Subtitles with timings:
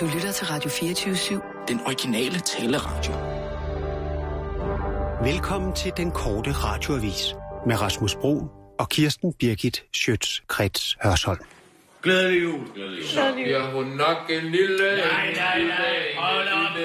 [0.00, 1.64] Du lytter til Radio 24-7.
[1.68, 3.12] Den originale taleradio.
[5.30, 7.34] Velkommen til den korte radioavis
[7.66, 8.34] med Rasmus Bro
[8.78, 11.40] og Kirsten Birgit Schøtz-Krets Hørsholm.
[12.02, 12.60] Glædelig jul.
[12.74, 13.34] Glædelig jul.
[13.44, 14.86] Bliver hun nok en lille...
[14.96, 15.96] Nej, nej, nej.
[16.16, 16.76] Hold op.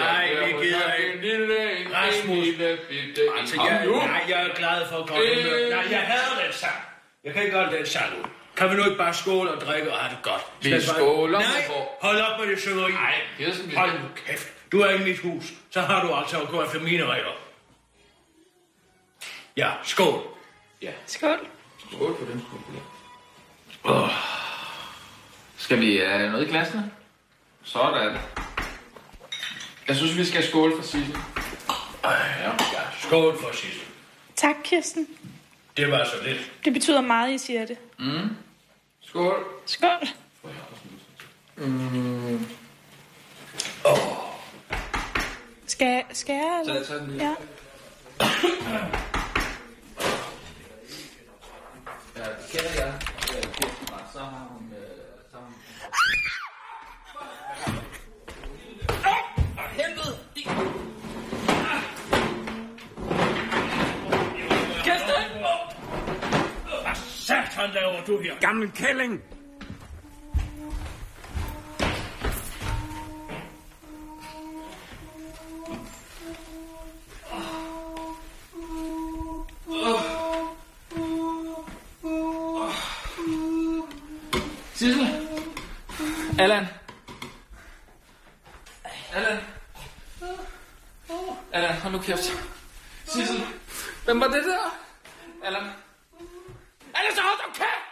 [0.00, 1.26] Nej, vi gider En ikke.
[1.28, 2.44] lille, en Rasmus.
[2.46, 3.22] lille bitte...
[3.40, 5.24] Altså, jeg, nej, jeg er glad for at komme.
[5.70, 6.78] Nej, jeg hader den sang.
[7.24, 8.22] Jeg kan ikke godt den sang nu.
[8.56, 10.42] Kan vi nu ikke bare skåle og drikke og have det godt?
[10.60, 11.48] Vi Skal jeg bare- skåler, Nej,
[12.02, 12.92] hold op med det søveri.
[12.92, 14.48] Nej, Kirsten, vi- Hold nu kæft.
[14.72, 15.44] Du er ikke i mit hus.
[15.70, 17.30] Så har du altså at gå efter mine regler.
[19.56, 20.22] Ja, skål.
[21.06, 21.38] Skål.
[21.92, 22.44] Skål på den
[23.82, 24.08] skål.
[25.56, 26.90] Skal vi have noget i glassene?
[27.64, 28.16] Sådan.
[29.88, 31.16] Jeg synes, vi skal skåle for Sissel.
[32.04, 32.10] Ja,
[32.44, 32.50] ja.
[32.98, 33.76] Skål for sidst.
[34.36, 35.06] Tak, Kirsten.
[35.76, 36.52] Det var så lidt.
[36.64, 37.76] Det betyder meget, I siger det.
[39.12, 39.44] Skål.
[39.66, 40.08] Skål.
[45.66, 46.60] Skal, skal jeg?
[46.64, 46.74] Så Eller?
[46.80, 47.16] jeg tager den.
[47.16, 47.34] Ja.
[52.16, 52.92] Ja, det kender jeg.
[54.12, 54.72] Så har hun...
[54.76, 54.91] øh,
[67.62, 68.34] satan laver du her?
[68.40, 69.22] Gammel kælling!
[84.74, 85.28] Sissel!
[86.38, 86.66] Allan!
[89.14, 89.38] Allan!
[91.52, 92.32] Allan, hold nu kæft.
[93.06, 93.46] Sissel!
[94.04, 94.78] Hvem var det der?
[95.44, 95.62] Allan!
[97.02, 97.82] Ellers er hold nu kæft!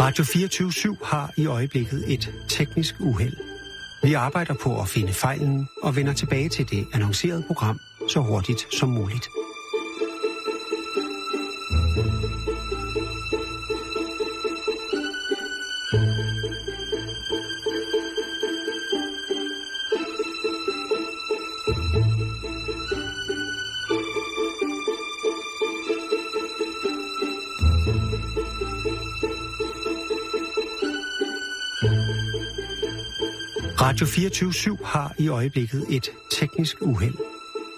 [0.00, 3.36] Radio 24 har i øjeblikket et teknisk uheld.
[4.02, 8.74] Vi arbejder på at finde fejlen og vender tilbage til det annoncerede program så hurtigt
[8.74, 9.28] som muligt.
[33.96, 37.14] Radio 24 har i øjeblikket et teknisk uheld.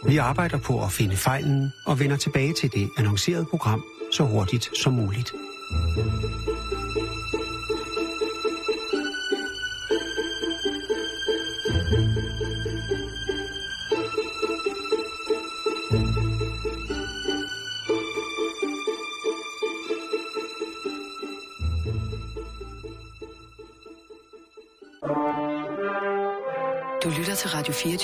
[0.06, 4.70] Vi arbejder på at finde fejlen og vender tilbage til det annoncerede program så hurtigt
[4.82, 5.32] som muligt.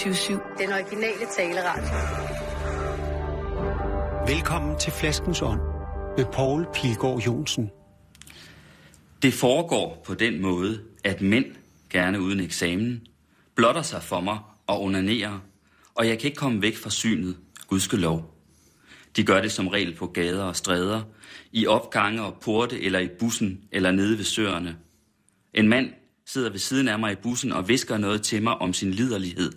[0.04, 0.58] 24-7.
[0.58, 1.94] Den originale taleradio.
[4.26, 5.60] Velkommen til Flaskens Ånd
[6.16, 7.70] med Poul Pilgaard Jonsen.
[9.22, 11.44] Det foregår på den måde, at mænd,
[11.90, 13.06] gerne uden eksamen,
[13.54, 15.38] blotter sig for mig og onanerer,
[15.94, 17.36] og jeg kan ikke komme væk fra synet,
[17.68, 18.34] gudskelov.
[19.16, 21.02] De gør det som regel på gader og stræder,
[21.52, 24.76] i opgange og porte eller i bussen eller nede ved søerne.
[25.54, 25.90] En mand
[26.26, 29.52] sidder ved siden af mig i bussen og visker noget til mig om sin liderlighed,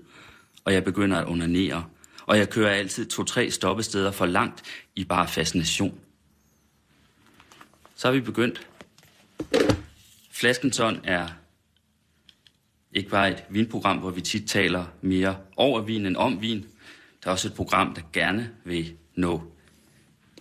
[0.67, 1.85] og jeg begynder at onanere,
[2.25, 4.63] og jeg kører altid to-tre stoppesteder for langt
[4.95, 5.99] i bare fascination.
[7.95, 8.67] Så er vi begyndt.
[10.31, 11.27] Flaskenton er
[12.91, 16.65] ikke bare et vinprogram, hvor vi tit taler mere over vin end om vin.
[17.23, 19.51] Der er også et program, der gerne vil nå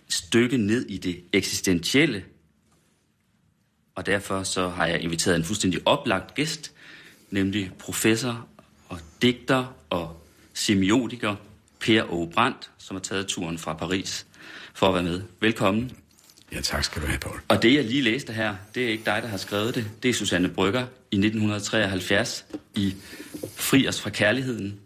[0.07, 2.25] et stykke ned i det eksistentielle.
[3.95, 6.73] Og derfor så har jeg inviteret en fuldstændig oplagt gæst,
[7.31, 8.47] nemlig professor
[9.21, 10.23] digter og
[10.53, 11.35] semiotiker
[11.79, 14.25] Per Aage Brandt, som har taget turen fra Paris
[14.73, 15.21] for at være med.
[15.41, 15.91] Velkommen.
[16.51, 17.39] Ja, tak skal du have, Poul.
[17.47, 19.91] Og det, jeg lige læste her, det er ikke dig, der har skrevet det.
[20.03, 20.81] Det er Susanne Brygger
[21.11, 22.95] i 1973 i
[23.55, 24.79] Fri os fra kærligheden.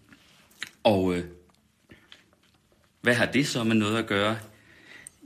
[0.84, 1.24] Og øh,
[3.02, 4.38] hvad har det så med noget at gøre?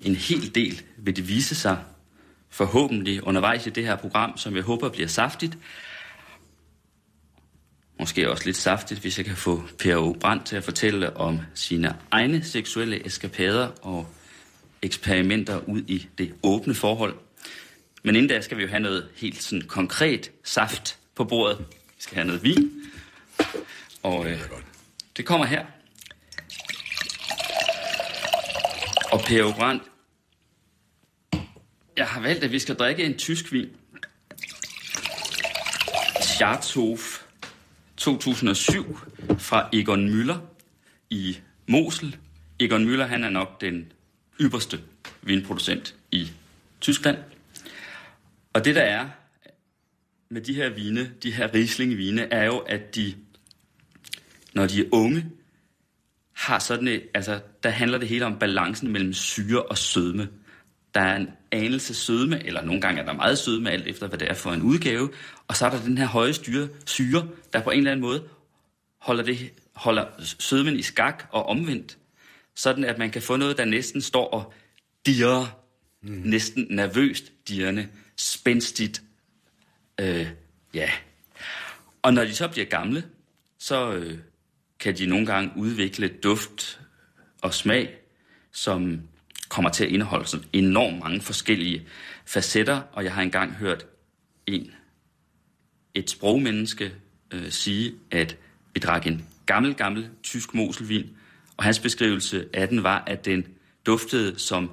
[0.02, 1.78] En hel del vil det vise sig
[2.50, 5.58] forhåbentlig undervejs i det her program, som jeg håber bliver saftigt.
[8.00, 10.14] Måske også lidt saftigt, hvis jeg kan få Per O.
[10.14, 14.08] Brandt til at fortælle om sine egne seksuelle eskapader og
[14.82, 17.16] eksperimenter ud i det åbne forhold.
[18.04, 21.66] Men inden da skal vi jo have noget helt sådan konkret saft på bordet.
[21.70, 22.72] Vi skal have noget vin.
[24.04, 24.42] Og øh,
[25.18, 25.66] det kommer her.
[29.12, 29.52] Og Per O.
[29.52, 29.84] Brandt,
[31.98, 33.70] Jeg har valgt, at vi skal drikke en tysk vin.
[36.22, 37.25] Scharthof
[38.06, 39.00] 2007
[39.38, 40.38] fra Egon Müller
[41.10, 41.38] i
[41.68, 42.18] Mosel.
[42.60, 43.92] Egon Müller, han er nok den
[44.42, 44.80] ypperste
[45.22, 46.32] vinproducent i
[46.82, 47.18] Tyskland.
[48.54, 49.10] Og det der er
[50.30, 53.16] med de her vine, de her Riesling-vine, er jo, at de,
[54.54, 55.26] når de er unge,
[56.34, 60.30] har sådan et, altså, der handler det hele om balancen mellem syre og sødme.
[60.96, 64.20] Der er en anelse sødme, eller nogle gange er der meget sødme, alt efter hvad
[64.20, 65.10] det er for en udgave.
[65.48, 68.24] Og så er der den her høje styre, syre, der på en eller anden måde
[68.98, 71.98] holder, det, holder sødmen i skak og omvendt.
[72.56, 74.54] Sådan at man kan få noget, der næsten står og
[75.06, 75.60] dirrer,
[76.02, 76.22] mm.
[76.26, 77.88] næsten nervøst dirrende,
[78.18, 79.02] spændstigt.
[80.02, 80.28] Øh,
[80.74, 80.90] ja.
[82.02, 83.04] Og når de så bliver gamle,
[83.60, 84.18] så øh,
[84.80, 86.82] kan de nogle gange udvikle duft
[87.42, 87.98] og smag,
[88.52, 89.02] som
[89.50, 91.88] kommer til at indeholde sådan enormt mange forskellige
[92.26, 93.86] facetter, og jeg har engang hørt
[94.48, 94.72] en,
[95.94, 96.92] et sprogmenneske
[97.32, 98.38] øh, sige, at
[98.74, 101.10] vi drak en gammel, gammel tysk moselvin,
[101.58, 103.48] og hans beskrivelse af den var, at den
[103.86, 104.72] duftede som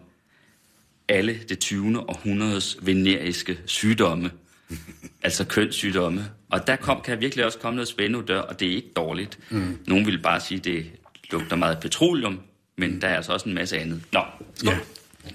[1.08, 2.00] alle det 20.
[2.00, 4.30] århundredes veneriske sygdomme,
[5.22, 6.24] altså kønssygdomme.
[6.50, 9.38] Og der kom, kan virkelig også komme noget spændende der, og det er ikke dårligt.
[9.50, 9.78] Mm.
[9.86, 10.86] Nogen vil bare sige, at det
[11.30, 12.40] lugter meget petroleum,
[12.76, 14.02] men der er altså også en masse andet.
[14.12, 14.20] Nå,
[14.54, 14.72] skål.
[14.72, 14.78] Ja.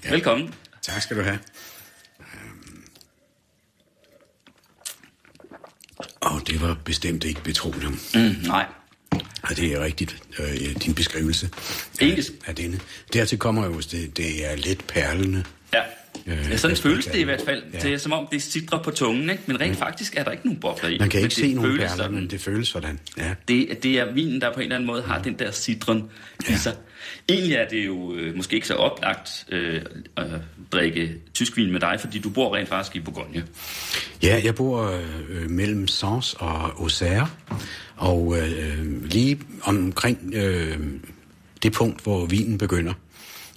[0.04, 0.10] Ja.
[0.10, 0.54] Velkommen.
[0.82, 1.38] Tak skal du have.
[6.20, 8.00] Og det var bestemt ikke petroleum.
[8.14, 8.66] Mm, nej,
[9.42, 11.50] Og det er rigtigt, øh, din beskrivelse
[12.00, 12.80] af, af denne.
[13.12, 15.44] Dertil kommer jo, at det, det er let perlende.
[15.74, 15.82] ja.
[16.28, 17.62] Øh, Ja, sådan føles det i hvert fald.
[17.72, 17.78] Ja.
[17.78, 19.42] Det er som om, det sidder på tungen, ikke?
[19.46, 20.98] men rent faktisk er der ikke nogen bobler i.
[20.98, 22.14] Man kan ikke se nogen perler, sådan.
[22.14, 22.98] men det føles sådan.
[23.16, 23.34] Ja.
[23.48, 26.10] Det, det er vinen, der på en eller anden måde har den der citron
[26.48, 26.74] i sig.
[27.28, 29.82] Egentlig er det jo øh, måske ikke så oplagt øh,
[30.16, 30.26] at
[30.72, 33.44] drikke tysk vin med dig, fordi du bor rent faktisk i Bourgogne.
[34.22, 34.90] Ja, jeg bor
[35.28, 37.28] øh, mellem Sens og Auxerre,
[37.96, 40.78] og øh, lige omkring øh,
[41.62, 42.92] det punkt, hvor vinen begynder.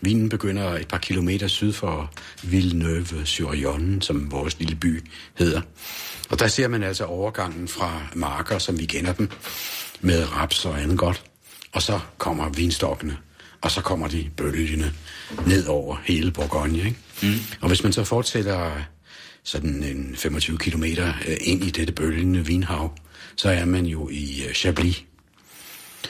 [0.02, 2.12] Vinen begynder et par kilometer syd for
[2.44, 5.04] Villeneuve-sur-Yonne, som vores lille by
[5.38, 5.62] hedder.
[6.30, 9.30] Og der ser man altså overgangen fra marker, som vi kender dem,
[10.02, 11.24] med raps og andet godt.
[11.72, 13.18] Og så kommer vinstokkene,
[13.62, 14.94] og så kommer de bølgende
[15.48, 16.78] ned over hele Bourgogne.
[16.78, 16.98] Ikke?
[17.24, 17.34] Mm.
[17.62, 18.72] Og hvis man så fortsætter
[19.44, 22.98] sådan en 25 kilometer øh, ind i dette bølgende vinhav,
[23.36, 25.06] så er man jo i øh, Chablis.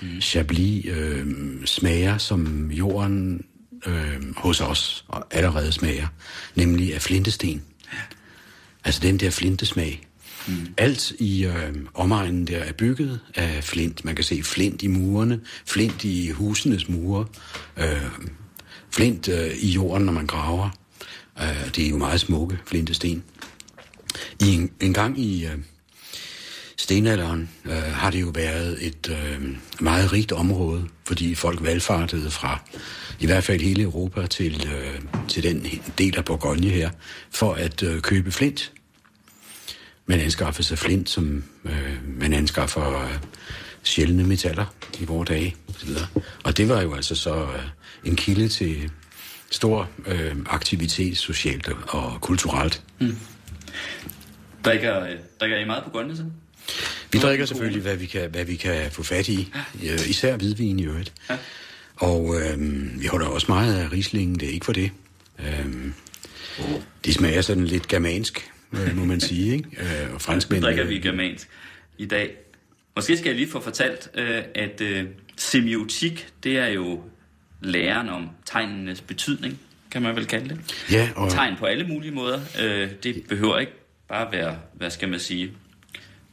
[0.01, 0.21] Mm.
[0.21, 1.25] Chablis øh,
[1.65, 3.45] smager, som jorden
[3.85, 6.07] øh, hos os og allerede smager,
[6.55, 7.63] nemlig af flintesten.
[8.83, 10.07] Altså den der flintesmag.
[10.47, 10.73] Mm.
[10.77, 14.05] Alt i øh, omegnen der er bygget af flint.
[14.05, 17.25] Man kan se flint i murene, flint i husenes mure,
[17.77, 18.11] øh,
[18.91, 20.69] flint øh, i jorden, når man graver.
[21.41, 23.23] Øh, det er jo meget smukke flintesten.
[24.39, 25.57] I en, en gang i øh,
[26.81, 32.59] stenalderen øh, har det jo været et øh, meget rigt område, fordi folk valgfartede fra
[33.19, 35.65] i hvert fald hele Europa til, øh, til den
[35.97, 36.89] del af Bourgogne her,
[37.31, 38.71] for at øh, købe flint.
[40.05, 43.17] Man anskaffer sig flint, som øh, man anskaffer øh,
[43.83, 44.65] sjældne metaller
[44.99, 45.55] i vores dage.
[46.13, 47.63] Og, og det var jo altså så øh,
[48.05, 48.91] en kilde til
[49.51, 52.83] stor øh, aktivitet socialt og kulturelt.
[52.99, 53.17] Mm.
[54.65, 56.23] Drikker, øh, drikker I meget Bourgogne så?
[57.11, 59.53] Vi drikker selvfølgelig, hvad vi kan, hvad vi kan få fat i.
[59.83, 61.13] Øh, især hvidvin i øvrigt.
[61.29, 61.37] Ja.
[61.95, 62.59] Og øh,
[63.01, 64.91] vi holder også meget af rislingen, det er ikke for det.
[65.39, 65.65] Øh,
[67.05, 69.69] de smager sådan lidt germansk, øh, må man sige, ikke?
[69.81, 70.63] Øh, og franskmænd...
[70.63, 71.49] drikker vi germansk
[71.97, 72.35] i dag.
[72.95, 75.05] Måske skal jeg lige få fortalt, øh, at øh,
[75.37, 77.01] semiotik, det er jo
[77.61, 79.59] læren om tegnenes betydning,
[79.91, 80.59] kan man vel kalde det.
[80.91, 82.39] Ja, og Tegn på alle mulige måder.
[82.61, 83.71] Øh, det behøver ikke
[84.11, 85.51] bare være, hvad skal man sige,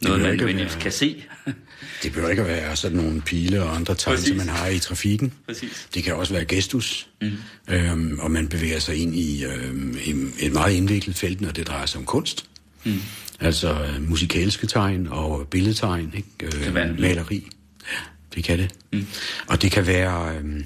[0.03, 1.25] noget man nødvendigvis kan se.
[2.03, 4.29] det behøver ikke at være sådan nogle pile og andre tegn, Præcis.
[4.29, 5.33] som man har i trafikken.
[5.47, 5.89] Præcis.
[5.95, 7.33] Det kan også være gestus, mm.
[7.69, 9.97] øhm, og man bevæger sig ind i, øhm,
[10.41, 12.45] et meget indviklet felt, når det drejer sig om kunst.
[12.85, 12.95] Mm.
[13.41, 16.57] Altså øh, musikalske tegn og billedtegn, ikke?
[16.57, 17.49] Øh, kan være en- maleri.
[17.93, 17.99] Ja,
[18.35, 18.75] det kan det.
[18.93, 19.07] Mm.
[19.47, 20.65] Og det kan være øhm,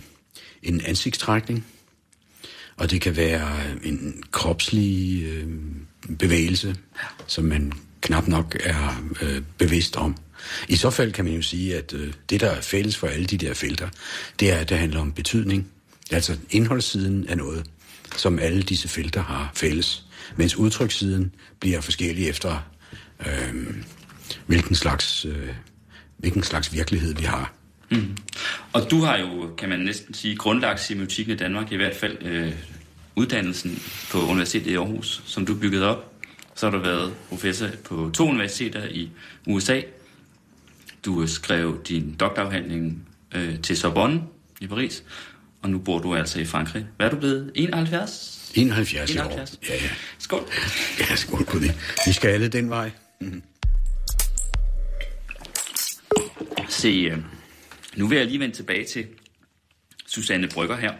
[0.62, 1.66] en ansigtstrækning,
[2.76, 3.50] og det kan være
[3.85, 5.47] en kropslig øh,
[6.18, 6.76] bevægelse,
[7.26, 10.16] som man knap nok er øh, bevidst om.
[10.68, 13.26] I så fald kan man jo sige, at øh, det, der er fælles for alle
[13.26, 13.88] de der felter,
[14.40, 15.68] det er, at det handler om betydning.
[16.11, 17.66] Altså indholdssiden er noget,
[18.16, 20.04] som alle disse felter har fælles,
[20.37, 22.71] mens udtrykssiden bliver forskellig efter,
[23.26, 23.54] øh,
[24.47, 25.49] hvilken, slags, øh,
[26.16, 27.52] hvilken slags virkelighed vi har.
[27.90, 28.16] Mm.
[28.73, 32.16] Og du har jo, kan man næsten sige, grundlagt semiotikken i Danmark, i hvert fald
[32.21, 32.52] øh,
[33.16, 36.12] uddannelsen på Universitetet i Aarhus, som du byggede op.
[36.54, 39.11] Så har du været professor på to universiteter i
[39.47, 39.81] USA.
[41.04, 44.23] Du skrev din doktorafhandling øh, til Sorbonne
[44.61, 45.04] i Paris,
[45.62, 46.87] og nu bor du altså i Frankrig.
[46.97, 47.52] Hvad er du blevet?
[47.54, 48.52] 71?
[48.54, 49.11] 71, 71.
[49.11, 49.52] 71.
[49.52, 49.59] år.
[49.69, 49.90] Ja, ja.
[50.19, 50.45] Skål.
[51.00, 51.75] Ja, skål på det.
[52.07, 52.90] Vi skal alle den vej.
[53.21, 53.42] Mm.
[56.69, 57.19] Se, øh,
[57.97, 59.07] nu vil jeg lige vende tilbage til
[60.07, 60.92] Susanne Brygger her.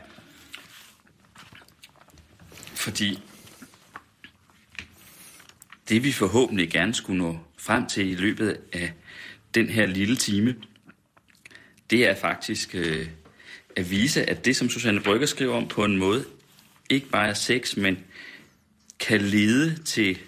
[2.83, 3.19] Fordi
[5.89, 8.93] det vi forhåbentlig gerne skulle nå frem til i løbet af
[9.55, 10.57] den her lille time,
[11.91, 13.09] det er faktisk øh,
[13.77, 16.25] at vise, at det, som Susanne Brygger skriver om på en måde,
[16.91, 17.99] ikke bare er sex, men
[19.01, 20.19] kan lede til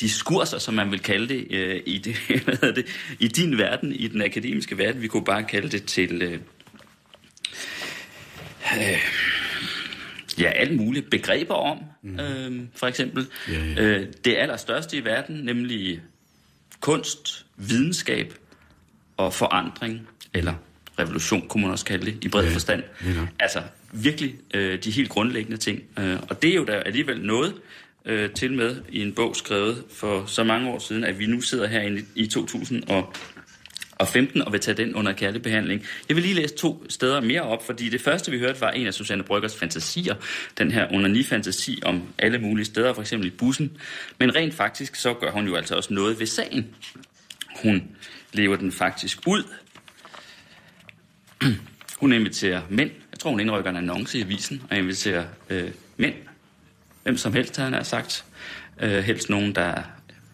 [0.00, 2.86] diskurser, som man vil kalde det, øh, i, det, hvad det
[3.18, 5.02] i din verden, i den akademiske verden.
[5.02, 6.40] Vi kunne bare kalde det til øh,
[8.78, 9.28] øh,
[10.38, 12.20] ja, alle mulige begreber om, mm.
[12.20, 13.26] øh, for eksempel.
[13.48, 13.82] Ja, ja.
[13.82, 16.00] Øh, det allerstørste i verden, nemlig
[16.80, 18.34] kunst, videnskab
[19.16, 20.54] og forandring, eller
[20.98, 22.82] revolution, kunne man også kalde det, i bred Ja, forstand.
[23.04, 23.26] ja.
[23.40, 25.82] Altså virkelig øh, de helt grundlæggende ting.
[25.98, 27.54] Øh, og det er jo da alligevel noget,
[28.04, 31.40] øh, til med i en bog skrevet for så mange år siden, at vi nu
[31.40, 33.06] sidder herinde i, i 2015
[33.98, 35.84] og 15 og vil tage den under kærlig behandling.
[36.08, 38.86] Jeg vil lige læse to steder mere op, fordi det første, vi hørte, var en
[38.86, 40.14] af Susanne Bryggers fantasier.
[40.58, 43.76] Den her onani-fantasi om alle mulige steder, for eksempel i bussen.
[44.18, 46.74] Men rent faktisk, så gør hun jo altså også noget ved sagen.
[47.62, 47.82] Hun
[48.32, 49.42] lever den faktisk ud.
[52.00, 52.90] Hun inviterer mænd.
[53.12, 56.14] Jeg tror, hun indrykker en annonce i avisen og inviterer øh, mænd.
[57.02, 58.24] Hvem som helst, han sagt.
[58.80, 59.82] Øh, helst nogen, der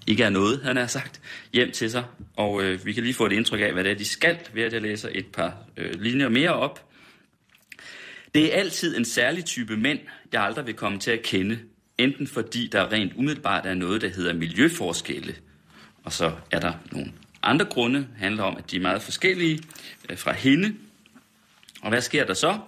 [0.07, 1.21] ikke er noget, han har sagt,
[1.53, 2.05] hjem til sig.
[2.37, 4.63] Og øh, vi kan lige få et indtryk af, hvad det er, de skal, ved
[4.63, 6.91] at jeg læser et par øh, linjer mere op.
[8.35, 9.99] Det er altid en særlig type mænd,
[10.33, 11.59] jeg aldrig vil komme til at kende.
[11.99, 15.35] Enten fordi der rent umiddelbart er noget, der hedder miljøforskelle.
[16.05, 19.61] Og så er der nogle andre grunde, handler om, at de er meget forskellige
[20.11, 20.75] øh, fra hende.
[21.83, 22.59] Og hvad sker der så?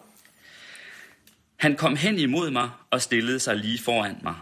[1.56, 4.34] Han kom hen imod mig og stillede sig lige foran mig.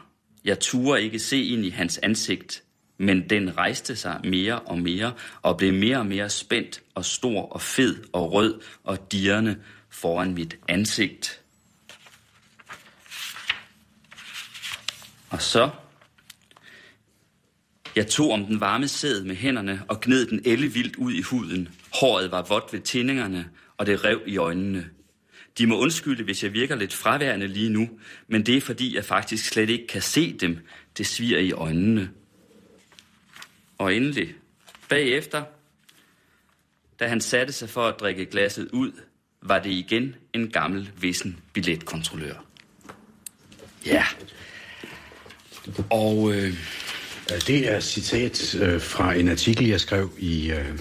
[0.44, 2.62] Jeg turde ikke se ind i hans ansigt,
[3.04, 7.42] men den rejste sig mere og mere og blev mere og mere spændt og stor
[7.42, 9.56] og fed og rød og dirrende
[9.90, 11.40] foran mit ansigt.
[15.30, 15.70] Og så
[17.96, 21.68] jeg tog om den varme sæd med hænderne og gned den ellevildt ud i huden.
[22.00, 24.90] Håret var vådt ved tændingerne, og det rev i øjnene.
[25.58, 27.88] De må undskylde, hvis jeg virker lidt fraværende lige nu,
[28.28, 30.58] men det er fordi, jeg faktisk slet ikke kan se dem.
[30.99, 32.11] Det sviger i øjnene.
[33.78, 34.35] Og endelig,
[34.88, 35.45] bagefter,
[37.00, 38.93] da han satte sig for at drikke glasset ud,
[39.43, 42.45] var det igen en gammel, vissen billetkontrollør.
[43.87, 44.04] Ja.
[45.90, 46.54] Og øh,
[47.47, 50.78] Det er et citat øh, fra en artikel, jeg skrev, i, øh,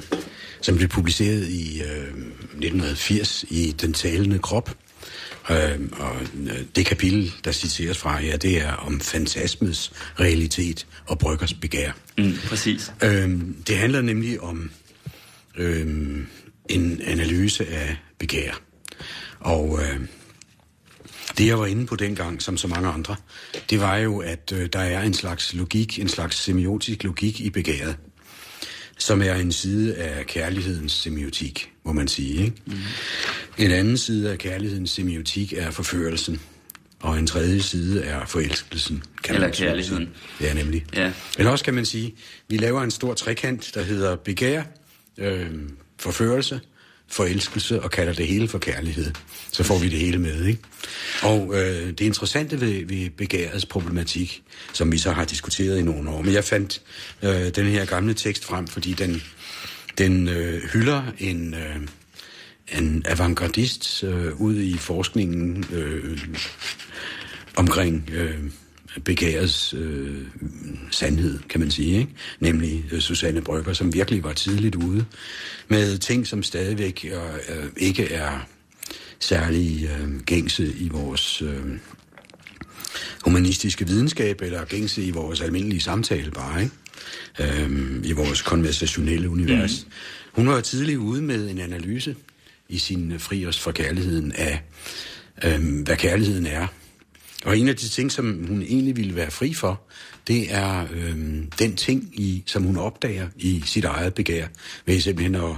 [0.62, 4.70] som blev publiceret i øh, 1980 i Den talende krop.
[5.50, 6.16] Øh, og
[6.76, 11.92] det kapitel, der citeres fra her, det er om fantasmets realitet og bryggers begær.
[12.18, 12.94] mm, præcis.
[13.04, 14.72] Øh, det handler nemlig om
[15.58, 16.18] øh,
[16.70, 18.52] en analyse af begær.
[19.40, 20.00] Og øh,
[21.38, 23.16] det, jeg var inde på dengang, som så mange andre,
[23.70, 27.50] det var jo, at øh, der er en slags logik, en slags semiotisk logik i
[27.50, 27.96] begæret,
[28.98, 32.44] som er en side af kærlighedens semiotik, må man sige.
[32.44, 32.56] Ikke?
[32.66, 32.74] Mm.
[33.58, 36.42] En anden side af kærlighedens semiotik er forførelsen,
[37.00, 39.04] og en tredje side er forelskelsen.
[39.24, 40.10] Kan Eller man kærligheden.
[40.38, 40.48] sige.
[40.48, 40.86] Ja, nemlig.
[40.96, 41.12] Ja.
[41.38, 42.16] Eller også kan man sige,
[42.50, 44.64] vi laver en stor trekant, der hedder begær,
[45.18, 45.50] øh,
[46.00, 46.60] forførelse,
[47.14, 49.12] forelskelse og kalder det hele for kærlighed.
[49.52, 50.62] Så får vi det hele med, ikke?
[51.22, 54.44] Og øh, det interessante ved, ved begærets problematik,
[54.74, 56.82] som vi så har diskuteret i nogle år, men jeg fandt
[57.22, 59.24] øh, den her gamle tekst frem, fordi den,
[59.98, 61.76] den øh, hylder en, øh,
[62.80, 66.18] en avantgardist øh, ude i forskningen øh,
[67.56, 68.38] omkring øh,
[69.06, 70.22] begærets øh,
[70.92, 72.12] sandhed, kan man sige, ikke?
[72.40, 75.06] nemlig øh, Susanne Brygger, som virkelig var tidligt ude
[75.68, 78.48] med ting, som stadigvæk øh, øh, ikke er
[79.20, 81.66] særlig øh, gængse i vores øh,
[83.26, 86.76] humanistiske videnskab, eller gængse i vores almindelige samtale bare, ikke?
[87.40, 89.86] Øh, i vores konversationelle univers.
[89.86, 89.92] Mm.
[90.32, 92.16] Hun var tidligt ude med en analyse
[92.70, 94.64] i sin Fri os fra kærligheden af,
[95.44, 96.68] øh, hvad kærligheden er,
[97.46, 99.82] og en af de ting, som hun egentlig ville være fri for,
[100.28, 101.18] det er øh,
[101.60, 104.48] den ting, i, som hun opdager i sit eget begær,
[104.86, 105.56] ved simpelthen at,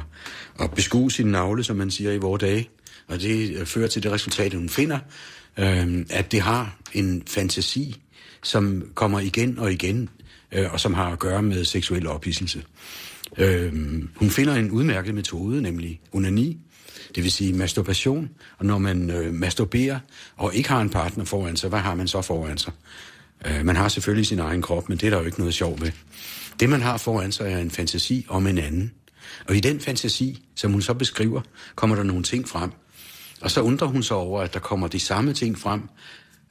[0.60, 2.70] at beskue sin navle, som man siger i vores dage.
[3.08, 5.00] Og det øh, fører til det resultat, hun finder
[5.58, 8.01] øh, at det har en fantasi,
[8.44, 10.10] som kommer igen og igen,
[10.51, 12.63] øh, og som har at gøre med seksuel ophidselse.
[13.38, 13.74] Øh,
[14.15, 16.60] hun finder en udmærket metode, nemlig onani,
[17.15, 18.29] det vil sige masturbation.
[18.57, 20.00] Og når man øh, masturberer
[20.38, 22.74] og ikke har en partner foran sig, hvad har man så foran sig?
[23.45, 25.81] Øh, man har selvfølgelig sin egen krop, men det er der jo ikke noget sjov
[25.81, 25.91] ved.
[26.60, 28.91] Det, man har foran sig, er en fantasi om en anden.
[29.48, 31.41] Og i den fantasi, som hun så beskriver,
[31.75, 32.72] kommer der nogle ting frem.
[33.41, 35.81] Og så undrer hun sig over, at der kommer de samme ting frem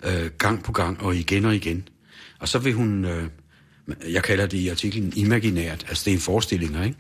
[0.05, 1.89] øh, gang på gang og igen og igen.
[2.39, 3.29] Og så vil hun, øh,
[4.13, 6.97] jeg kalder det i artiklen imaginært, altså det er en forestillinger, ikke?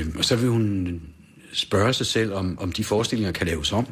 [0.00, 1.00] Øh, og så vil hun
[1.52, 3.86] spørge sig selv, om, om de forestillinger kan laves om,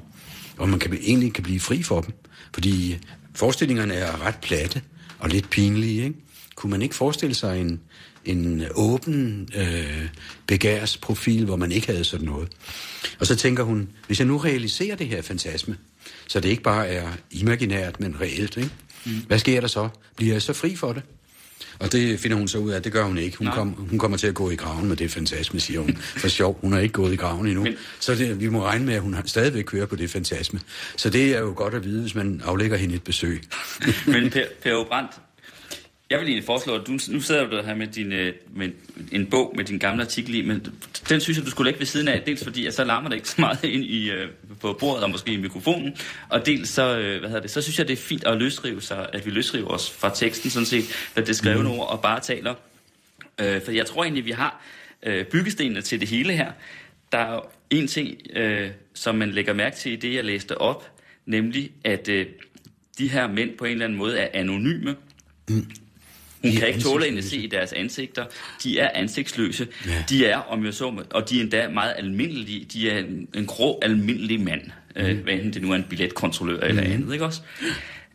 [0.57, 2.15] og man kan egentlig kan blive fri for dem.
[2.55, 2.99] Fordi
[3.35, 4.83] forestillingerne er ret platte
[5.19, 6.17] og lidt pinlige, ikke?
[6.55, 7.81] Kunne man ikke forestille sig en,
[8.25, 10.09] en åben øh,
[10.47, 12.49] begærsprofil, hvor man ikke havde sådan noget?
[13.21, 15.77] Og så tænker hun, hvis jeg nu realiserer det her fantasme,
[16.27, 18.71] så det ikke bare er imaginært, men reelt, ikke?
[19.07, 19.13] Mm.
[19.27, 19.89] hvad sker der så?
[20.17, 21.03] Bliver jeg så fri for det?
[21.79, 23.37] Og det finder hun så ud af, det gør hun ikke.
[23.37, 25.97] Hun, kom, hun kommer til at gå i graven med det fantasme, siger hun.
[25.97, 27.63] For sjov, hun har ikke gået i graven endnu.
[27.63, 27.75] Men...
[28.01, 30.61] Så det, vi må regne med, at hun stadigvæk kører på det fantasme.
[30.97, 33.43] Så det er jo godt at vide, hvis man aflægger hende et besøg.
[34.07, 35.11] Men Per, per Brandt,
[36.11, 38.71] jeg vil egentlig foreslå, at du, nu sidder du her med, din, øh, med
[39.13, 40.67] en bog med din gamle artikel i, men
[41.09, 43.17] den synes jeg, du skulle lægge ved siden af, dels fordi, at så larmer det
[43.17, 44.17] ikke så meget ind i, uh,
[44.61, 45.97] på bordet og måske i mikrofonen,
[46.29, 48.83] og dels så, uh, hvad hedder det, så synes jeg, det er fint at løsrive
[48.83, 51.79] sig, at vi løsriver os fra teksten, sådan set, at det skrevne mm.
[51.79, 52.55] ord og bare taler.
[53.43, 54.63] Uh, for jeg tror egentlig, vi har
[55.07, 56.53] uh, byggestenene til det hele her.
[57.13, 60.91] Der er en ting, uh, som man lægger mærke til i det, jeg læste op,
[61.27, 62.21] nemlig at uh,
[62.99, 64.97] de her mænd på en eller anden måde er anonyme.
[65.49, 65.71] Mm.
[66.43, 68.25] Hun kan ikke tåle at se i deres ansigter.
[68.63, 69.69] De er ansigtsløse.
[69.87, 70.05] Ja.
[70.09, 72.65] De er, om jeg så, og de er endda meget almindelige.
[72.65, 74.63] De er en, en grå, almindelig mand.
[74.97, 75.03] Mm.
[75.03, 76.69] Øh, hvad enten det nu er en billetkontrollør mm.
[76.69, 77.41] eller andet, ikke også?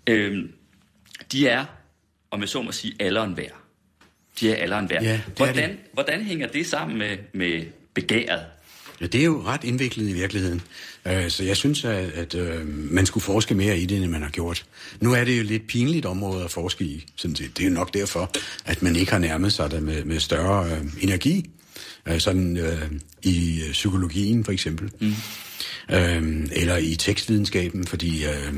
[0.07, 0.51] Øhm,
[1.31, 1.65] de er,
[2.31, 3.63] om jeg så må sige, alderen værd.
[4.39, 5.03] De er alderen værd.
[5.03, 5.77] Ja, hvordan, det.
[5.93, 8.41] hvordan hænger det sammen med, med begæret?
[9.01, 10.61] Ja, det er jo ret indviklet i virkeligheden.
[11.05, 14.21] Uh, så jeg synes, at, at uh, man skulle forske mere i det, end man
[14.21, 14.65] har gjort.
[14.99, 17.05] Nu er det jo lidt pinligt område at forske i.
[17.15, 17.57] Sådan set.
[17.57, 18.31] Det er jo nok derfor,
[18.65, 21.49] at man ikke har nærmet sig det med, med større uh, energi.
[22.11, 24.91] Uh, sådan uh, i psykologien for eksempel.
[24.99, 25.07] Mm.
[25.93, 28.55] Uh, eller i tekstvidenskaben, fordi uh,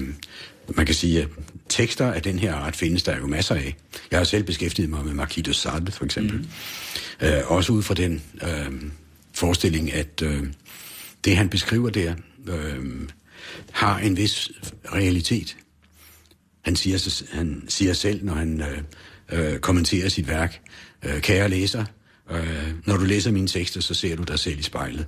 [0.76, 1.28] man kan sige, at
[1.69, 3.76] tekster af den her art findes der jo masser af.
[4.12, 6.38] Jeg har selv beskæftiget mig med Marquis de Sade for eksempel.
[6.38, 7.28] Mm.
[7.45, 8.21] Også ud fra den...
[8.41, 8.74] Uh,
[9.36, 10.43] forestilling, at øh,
[11.26, 12.15] det, han beskriver der,
[12.48, 13.10] øh,
[13.71, 14.52] har en vis
[14.93, 15.58] realitet.
[16.62, 20.62] Han siger, han siger selv, når han øh, øh, kommenterer sit værk,
[21.04, 21.86] øh, kære læser,
[22.32, 25.08] øh, når du læser mine tekster, så ser du dig selv i spejlet.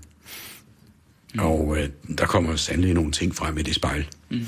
[1.33, 1.39] Mm.
[1.39, 4.45] Og øh, der kommer sandelig nogle ting frem i det spejl, mm.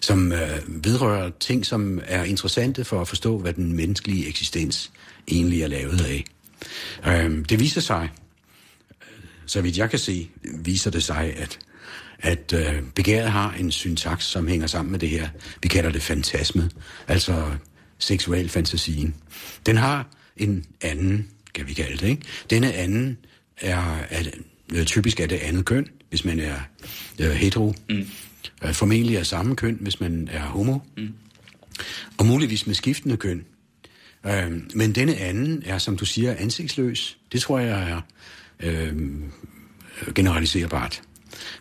[0.00, 4.90] som øh, vedrører ting, som er interessante for at forstå, hvad den menneskelige eksistens
[5.28, 6.24] egentlig er lavet af.
[7.06, 8.08] Øh, det viser sig,
[9.46, 11.58] så vidt jeg kan se, viser det sig, at,
[12.18, 15.28] at øh, begæret har en syntaks, som hænger sammen med det her.
[15.62, 16.70] Vi kalder det fantasme,
[17.08, 17.46] altså
[17.98, 19.14] seksuel fantasien.
[19.66, 22.08] Den har en anden, kan vi kalde det.
[22.08, 22.22] Ikke?
[22.50, 23.18] Denne anden
[23.56, 24.22] er, er
[24.74, 26.56] øh, typisk af det andet køn, hvis man er
[27.20, 27.74] øh, hetero.
[27.88, 28.06] Mm.
[28.64, 30.78] Øh, formentlig er samme køn, hvis man er homo.
[30.96, 31.14] Mm.
[32.18, 33.44] Og muligvis med skiftende køn.
[34.26, 37.18] Øh, men denne anden er, som du siger, ansigtsløs.
[37.32, 38.00] Det tror jeg er
[38.62, 38.96] øh,
[40.14, 41.02] generaliserbart.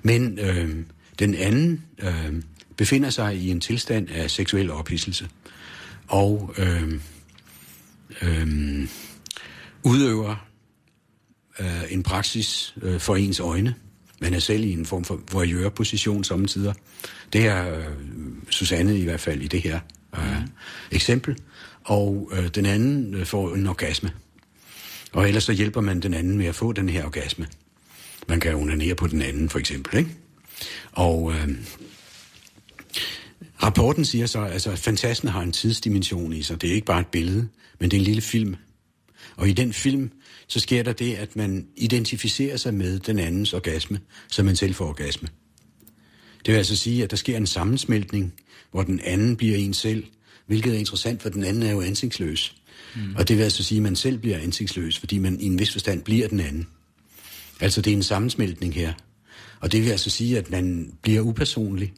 [0.04, 0.76] Men øh,
[1.20, 2.42] den anden øh,
[2.78, 5.30] befinder sig i en tilstand af seksuel ophidselse
[6.08, 7.00] og øh,
[8.22, 8.88] øh,
[9.84, 10.48] udøver
[11.60, 13.76] øh, en praksis øh, for ens øjne.
[14.22, 16.74] Man er selv i en form for voyeur-position samtidig.
[17.34, 17.86] Det er øh,
[18.50, 19.80] Susanne i hvert fald i det her
[20.18, 20.48] øh, mm.
[20.92, 21.38] eksempel.
[21.84, 24.12] Og øh, den anden øh, får en orgasme.
[25.14, 27.48] Og ellers så hjælper man den anden med at få den her orgasme.
[28.28, 29.98] Man kan onanere på den anden, for eksempel.
[29.98, 30.10] Ikke?
[30.92, 31.50] Og øh,
[33.64, 36.62] rapporten siger så, altså, at fantasmen har en tidsdimension i sig.
[36.62, 37.48] Det er ikke bare et billede,
[37.80, 38.56] men det er en lille film.
[39.36, 40.12] Og i den film,
[40.48, 44.74] så sker der det, at man identificerer sig med den andens orgasme, så man selv
[44.74, 45.28] får orgasme.
[46.46, 48.34] Det vil altså sige, at der sker en sammensmeltning,
[48.72, 50.04] hvor den anden bliver en selv,
[50.48, 52.56] hvilket er interessant, for den anden er jo ansigtsløs.
[52.96, 53.16] Mm.
[53.16, 55.72] Og det vil altså sige, at man selv bliver ansigtsløs, fordi man i en vis
[55.72, 56.68] forstand bliver den anden.
[57.60, 58.94] Altså det er en sammensmeltning her.
[59.60, 61.94] Og det vil altså sige, at man bliver upersonlig.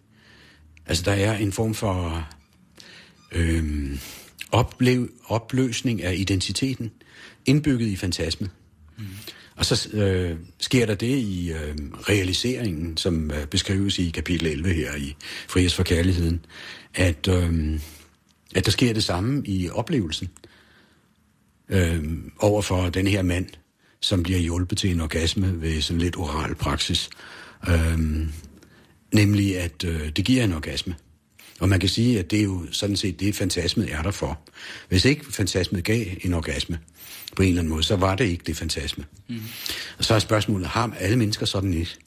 [0.86, 2.28] Altså der er en form for
[3.32, 3.98] øh,
[4.52, 6.92] oplev, opløsning af identiteten,
[7.46, 8.50] indbygget i fantasmet.
[8.98, 9.06] Mm.
[9.56, 14.74] Og så øh, sker der det i øh, realiseringen, som øh, beskrives i kapitel 11
[14.74, 15.16] her i
[15.48, 16.46] Frihes for Kærligheden,
[16.94, 17.80] at, øh,
[18.56, 20.30] at der sker det samme i oplevelsen
[21.74, 22.04] øh,
[22.40, 23.48] over for den her mand,
[24.00, 27.10] som bliver hjulpet til en orgasme ved sådan lidt oral praksis.
[27.70, 28.00] Øh,
[29.14, 30.96] nemlig at øh, det giver en orgasme.
[31.60, 34.40] Og man kan sige, at det er jo sådan set det, fantasmet er der for.
[34.90, 36.80] Hvis ikke fantasmet gav en orgasme
[37.36, 39.06] på en eller anden måde, så var det ikke det fantasme.
[39.30, 39.42] Mm.
[39.98, 42.00] Og så er spørgsmålet, har alle mennesker sådan et?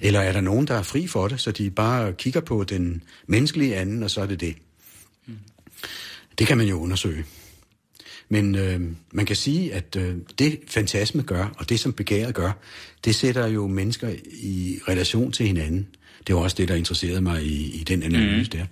[0.00, 3.02] Eller er der nogen, der er fri for det, så de bare kigger på den
[3.26, 4.56] menneskelige anden, og så er det det?
[5.26, 5.34] Mm.
[6.38, 7.24] Det kan man jo undersøge.
[8.32, 8.80] Men øh,
[9.12, 12.52] man kan sige, at øh, det fantasme gør, og det som begæret gør,
[13.04, 15.86] det sætter jo mennesker i relation til hinanden.
[16.26, 18.58] Det var også det, der interesserede mig i, i den analyse mm.
[18.58, 18.66] der.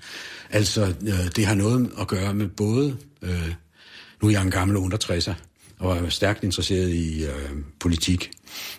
[0.50, 2.96] Altså, øh, det har noget at gøre med både...
[3.22, 3.52] Øh,
[4.22, 5.34] nu er jeg en gammel under 60'er,
[5.78, 8.30] og er stærkt interesseret i øh, politik.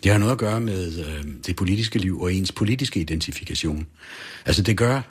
[0.03, 3.87] Det har noget at gøre med øh, det politiske liv og ens politiske identifikation.
[4.45, 5.01] Altså, det gør...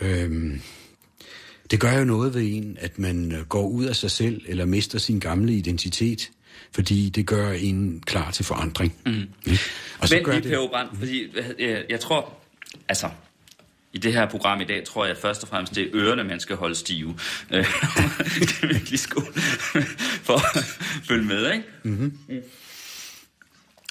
[0.00, 0.58] Øh,
[1.70, 4.64] det gør jo noget ved en, at man øh, går ud af sig selv eller
[4.64, 6.30] mister sin gamle identitet,
[6.72, 8.94] fordi det gør en klar til forandring.
[9.06, 9.12] Mm.
[9.46, 9.58] Ja?
[9.98, 10.50] Og så Men gør lige, det...
[10.50, 11.28] Per Brand, fordi
[11.58, 12.38] jeg, jeg tror,
[12.88, 13.10] altså,
[13.92, 16.40] i det her program i dag, tror jeg først og fremmest, det er ørerne, man
[16.40, 17.08] skal holde stive.
[17.50, 17.58] Det
[18.62, 19.32] er virkelig skole
[20.22, 20.64] for at
[21.04, 21.64] følge med, ikke?
[21.82, 22.18] Mm-hmm.
[22.28, 22.42] Mm.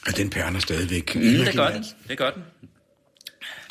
[0.07, 1.15] Og den perner stadigvæk.
[1.15, 1.85] Mm, det gør den.
[2.07, 2.43] Det gør den.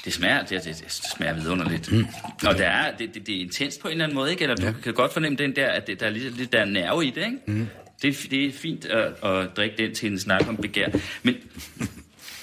[0.06, 1.92] Det smager, det, det, det smager vidunderligt.
[1.92, 2.06] Mm.
[2.46, 4.42] Og der er, det, det, det er intenst på en eller anden måde, ikke?
[4.42, 4.68] Eller ja.
[4.68, 7.10] du kan godt fornemme den der, at det, der er lidt, lidt der nerve i
[7.10, 7.38] det, ikke?
[7.46, 7.68] Mm.
[8.02, 10.88] Det, det er fint at, at drikke den til en snak om begær.
[11.22, 11.34] Men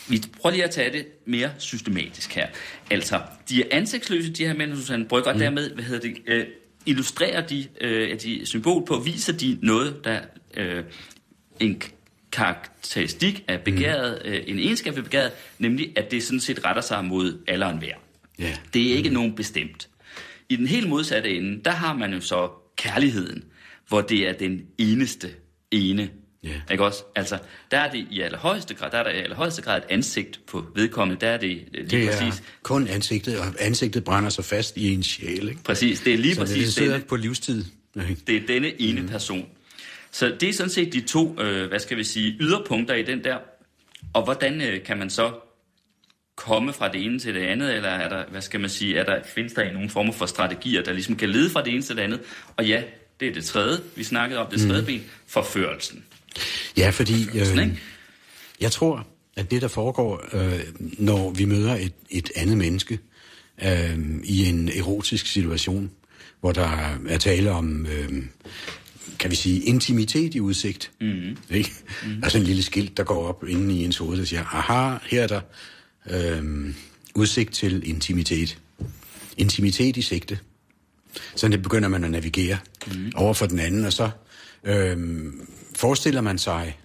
[0.09, 2.47] vi prøver lige at tage det mere systematisk her.
[2.91, 5.39] Altså, de er ansigtsløse, de her mænd, Susanne Brygger, mm.
[5.39, 6.45] dermed, hvad hedder det, øh,
[6.85, 10.19] illustrerer de, øh, de symbol på, viser de noget, der
[10.57, 10.83] øh,
[11.59, 11.81] en
[12.33, 14.31] karakteristik af begæret, mm.
[14.31, 17.71] øh, en egenskab ved begæret, nemlig at det sådan set retter sig mod alle og
[17.71, 17.95] enhver.
[18.41, 18.55] Yeah.
[18.73, 19.13] Det er ikke mm.
[19.13, 19.89] nogen bestemt.
[20.49, 23.43] I den helt modsatte ende, der har man jo så kærligheden,
[23.87, 25.29] hvor det er den eneste
[25.71, 26.09] ene
[26.45, 26.61] Yeah.
[26.71, 27.03] Ikke også?
[27.15, 27.39] Altså,
[27.71, 30.65] der er det i allerhøjeste grad, der er der i allerhøjeste grad et ansigt på
[30.75, 31.21] vedkommende.
[31.21, 32.43] Der er det lige det er præcis.
[32.63, 35.63] kun ansigtet, og ansigtet brænder sig fast i en sjæl, ikke?
[35.63, 37.65] Præcis, det er lige Så præcis det, det på livstid.
[38.27, 39.07] Det er denne ene mm.
[39.07, 39.47] person.
[40.13, 43.23] Så det er sådan set de to, øh, hvad skal vi sige, yderpunkter i den
[43.23, 43.37] der.
[44.13, 45.31] Og hvordan øh, kan man så
[46.35, 49.03] komme fra det ene til det andet, eller er der, hvad skal man sige, er
[49.03, 51.95] der, findes der nogle former for strategier, der ligesom kan lede fra det ene til
[51.95, 52.21] det andet?
[52.57, 52.83] Og ja,
[53.19, 54.87] det er det tredje, vi snakkede om, det tredje mm.
[54.87, 56.03] ben, forførelsen.
[56.77, 57.77] Ja, fordi øh,
[58.61, 62.99] jeg tror, at det, der foregår, øh, når vi møder et, et andet menneske
[63.63, 65.91] øh, i en erotisk situation,
[66.39, 68.23] hvor der er tale om, øh,
[69.19, 70.91] kan vi sige, intimitet i udsigt.
[71.01, 71.37] Mm-hmm.
[71.49, 71.71] Ikke?
[72.03, 72.23] Mm-hmm.
[72.23, 74.97] Er sådan en lille skilt, der går op inde i ens hoved, der siger, aha,
[75.09, 75.41] her er der
[76.09, 76.73] øh,
[77.15, 78.57] udsigt til intimitet.
[79.37, 80.39] Intimitet i sigte.
[81.35, 83.11] Så det begynder man at navigere mm-hmm.
[83.15, 84.09] over for den anden, og så
[84.63, 84.97] øh,
[85.75, 86.77] forestiller man sig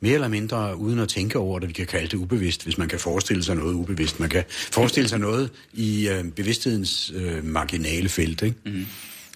[0.00, 2.88] mere eller mindre, uden at tænke over det, vi kan kalde det ubevidst, hvis man
[2.88, 4.20] kan forestille sig noget ubevidst.
[4.20, 8.56] Man kan forestille sig noget i øh, bevidsthedens øh, marginale felt, ikke?
[8.66, 8.86] Mm.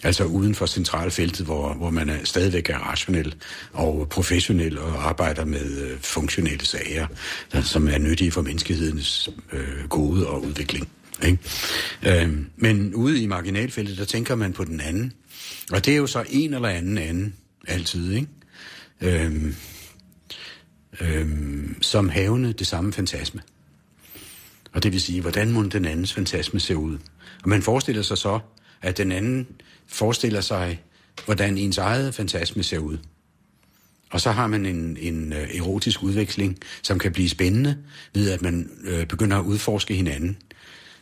[0.05, 3.35] Altså uden for centralfeltet, hvor, hvor man er, stadigvæk er rationel
[3.73, 7.07] og professionel og arbejder med øh, funktionelle sager,
[7.53, 10.89] der, som er nyttige for menneskehedens øh, gode og udvikling.
[11.23, 11.39] Ikke?
[12.07, 15.13] Øh, men ude i marginalfeltet, der tænker man på den anden.
[15.73, 17.35] Og det er jo så en eller anden anden
[17.67, 18.29] altid, ikke?
[19.01, 19.55] øhm,
[21.01, 23.41] øhm, som havende det samme fantasme.
[24.73, 26.99] Og det vil sige, hvordan må den andens fantasme se ud?
[27.43, 28.39] Og man forestiller sig så,
[28.83, 29.47] at den anden
[29.89, 30.81] forestiller sig,
[31.25, 32.99] hvordan ens eget fantasme ser ud.
[34.11, 37.77] Og så har man en, en øh, erotisk udveksling, som kan blive spændende,
[38.15, 40.37] ved at man øh, begynder at udforske hinanden.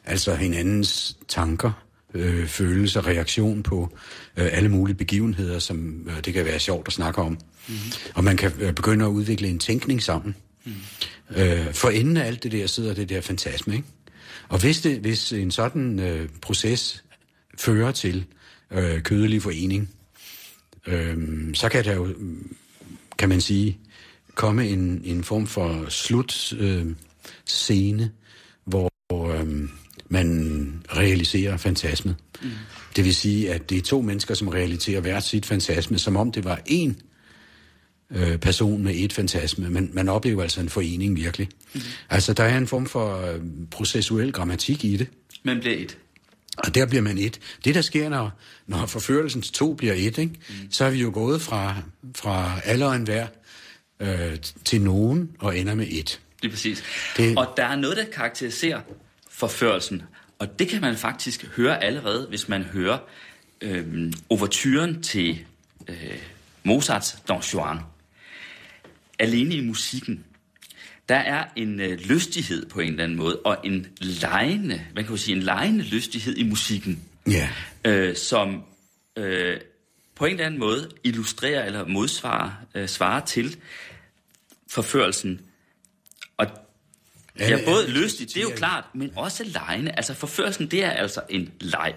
[0.05, 1.73] Altså hinandens tanker,
[2.15, 3.99] øh, følelse reaktion på
[4.37, 7.33] øh, alle mulige begivenheder, som øh, det kan være sjovt at snakke om.
[7.33, 7.93] Mm-hmm.
[8.15, 10.35] Og man kan øh, begynde at udvikle en tænkning sammen.
[10.65, 10.73] Mm.
[11.37, 13.89] Øh, for inden af alt det der sidder det der fantasme, ikke?
[14.49, 17.05] Og hvis, det, hvis en sådan øh, proces
[17.59, 18.25] fører til
[18.73, 19.91] øh, kødelig forening,
[20.87, 21.17] øh,
[21.55, 22.15] så kan der jo,
[23.19, 23.79] kan man sige,
[24.35, 26.87] komme en, en form for slut øh,
[27.47, 28.11] scene,
[28.65, 29.69] hvor øh,
[30.09, 32.17] man realiserer fantasmet.
[32.43, 32.51] Mm.
[32.97, 36.33] Det vil sige, at det er to mennesker, som realiserer hvert sit fantasme, som om
[36.33, 36.93] det var én
[38.11, 39.71] øh, person med et fantasme.
[39.71, 41.49] Men man oplever altså en forening virkelig.
[41.75, 41.81] Mm.
[42.11, 45.07] Altså, der er en form for øh, processuel grammatik i det.
[45.43, 45.99] Man bliver et.
[46.59, 47.41] Og der bliver man et.
[47.65, 48.31] Det, der sker, når,
[48.67, 50.33] når forførelsens to bliver et, ikke?
[50.49, 50.71] Mm.
[50.71, 51.77] så er vi jo gået fra,
[52.17, 53.27] fra alle og enhver
[54.01, 56.21] øh, til nogen og ender med et.
[56.43, 56.79] Lige præcis.
[57.17, 57.39] Det- Det...
[57.39, 58.81] Og der er noget, der karakteriserer
[59.31, 60.03] forførelsen.
[60.39, 62.99] Og det kan man faktisk høre allerede, hvis man hører
[63.61, 65.45] øh, overturen til
[65.89, 65.97] øh,
[66.65, 67.79] Mozarts Don Juan.
[69.19, 70.25] Alene i musikken,
[71.13, 75.11] der er en øh, lystighed på en eller anden måde, og en lejende, man kan
[75.13, 77.49] jo sige en lejende lystighed i musikken, Ja.
[77.85, 78.63] øh, som
[79.17, 79.61] øh,
[80.15, 83.57] på en eller anden måde illustrerer eller modsvarer øh, svarer til
[84.71, 85.41] forførelsen.
[86.37, 86.47] Og
[87.39, 89.91] ja, Alle- både alle lystigt, det er jo klart, men også lejende.
[89.91, 91.95] Altså forførelsen, det er altså en leg.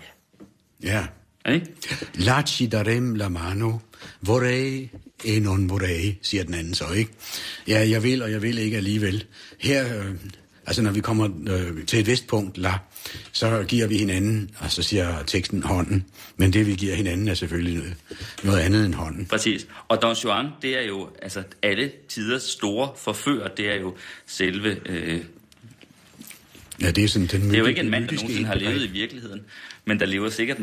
[0.83, 1.07] Ja.
[1.49, 1.67] Ikke?
[2.15, 3.77] Laci darem la mano,
[4.21, 4.89] vorrei
[5.23, 7.11] en non vorrei, siger den anden så, ikke?
[7.67, 9.25] Ja, jeg vil, og jeg vil ikke alligevel.
[9.59, 10.15] Her, øh,
[10.65, 12.73] altså når vi kommer øh, til et vist punkt, la,
[13.31, 16.05] så giver vi hinanden, og så siger teksten hånden,
[16.37, 17.95] men det vi giver hinanden er selvfølgelig noget,
[18.43, 19.25] noget andet end hånden.
[19.25, 19.67] Præcis.
[19.87, 24.77] Og Don Juan, det er jo altså alle tiders store forfører, det er jo selve...
[24.85, 25.21] Øh,
[26.81, 28.81] Ja, det er sådan den det er jo ikke en mand, der nogensinde har levet
[28.83, 29.41] i virkeligheden,
[29.85, 30.57] men der lever sikkert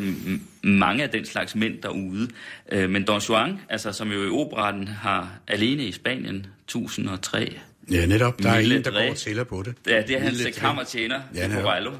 [0.62, 2.28] mange af den slags mænd derude.
[2.72, 7.58] Øh, men Don Juan, altså, som jo i operaten har alene i Spanien 1003,
[7.90, 8.42] Ja, netop.
[8.42, 9.74] Der er Mille en, der går og tæller på det.
[9.86, 11.48] Ja, det er hans kammertjener, Ja.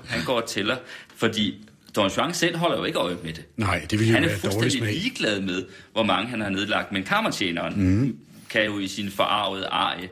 [0.07, 0.77] Han går og tæller,
[1.17, 3.45] fordi Don Juan selv holder jo ikke øje med det.
[3.57, 4.93] Nej, det ville jo Han er være fuldstændig smag.
[4.95, 6.93] ligeglad med, hvor mange han har nedlagt.
[6.93, 8.17] Men kammertjeneren mm.
[8.51, 10.09] kan jo i sin forarvede arie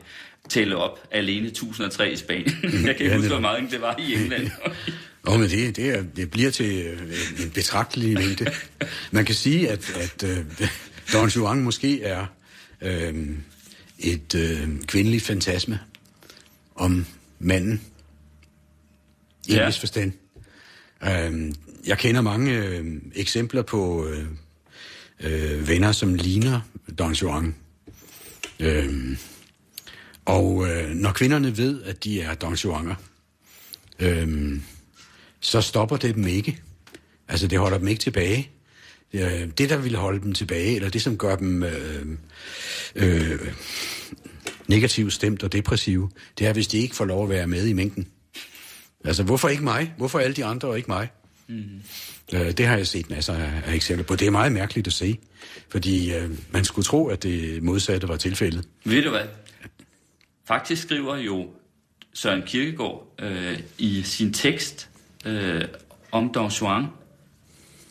[0.51, 2.55] tælle op alene 1003 i Spanien.
[2.63, 4.49] Jeg kan ikke Ja, huske, hvor meget det var i England.
[5.27, 6.99] Åh, men det, det, er, det bliver til øh,
[7.43, 8.45] en, betragtelig mængde.
[9.11, 10.37] Man kan sige, at, at øh,
[11.13, 12.25] Don Juan måske er
[12.81, 13.29] øh,
[13.99, 15.79] et øh, kvindeligt fantasme
[16.75, 17.05] om
[17.39, 17.81] manden
[19.47, 19.65] i Ja.
[19.65, 20.11] vis forstand.
[21.03, 21.51] Øh,
[21.87, 22.85] jeg kender mange øh,
[23.15, 24.25] eksempler på øh,
[25.19, 26.61] øh, venner, som ligner
[26.99, 27.55] Don Juan.
[28.59, 29.17] Øh,
[30.31, 32.95] og øh, når kvinderne ved, at de er Don Juaner,
[33.99, 34.59] øh,
[35.39, 36.61] så stopper det dem ikke.
[37.27, 38.49] Altså, det holder dem ikke tilbage.
[39.13, 42.05] Øh, Det, der vil holde dem tilbage, eller det, som gør dem øh,
[42.95, 43.39] øh,
[44.67, 47.73] negativt stemt og depressive, det er, hvis de ikke får lov at være med i
[47.73, 48.07] mængden.
[49.05, 49.93] Altså, hvorfor ikke mig?
[49.97, 51.09] Hvorfor alle de andre og ikke mig?
[51.47, 51.63] Mm.
[52.33, 54.15] Øh, det har jeg set masser af, af eksempler på.
[54.15, 55.17] Det er meget mærkeligt at se,
[55.69, 58.67] fordi øh, man skulle tro, at det modsatte var tilfældet.
[58.85, 59.25] Ved du hvad?
[60.51, 61.49] Faktisk skriver jo
[62.13, 64.89] Søren Kierkegaard øh, i sin tekst
[65.25, 65.65] øh,
[66.11, 66.85] om Don Juan.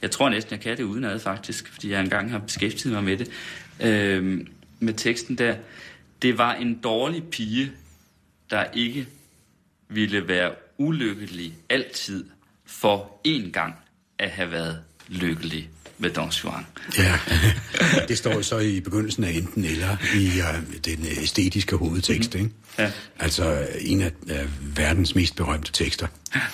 [0.03, 3.17] Jeg tror næsten, jeg kan det udenad faktisk, fordi jeg engang har beskæftiget mig med
[3.17, 3.31] det.
[3.81, 4.47] Øh,
[4.81, 5.57] med teksten der.
[6.23, 7.73] Det var en dårlig pige,
[8.51, 9.07] der ikke
[9.89, 12.25] ville være ulykkelig altid
[12.67, 13.75] for en gang
[14.19, 15.71] at have været lykkelig
[16.01, 16.67] med Don Juan.
[16.99, 17.19] Ja,
[18.09, 22.51] det står så i begyndelsen af enten eller i uh, den æstetiske hovedtekst, ikke?
[22.79, 22.91] Ja.
[23.19, 26.07] Altså en af, af verdens mest berømte tekster.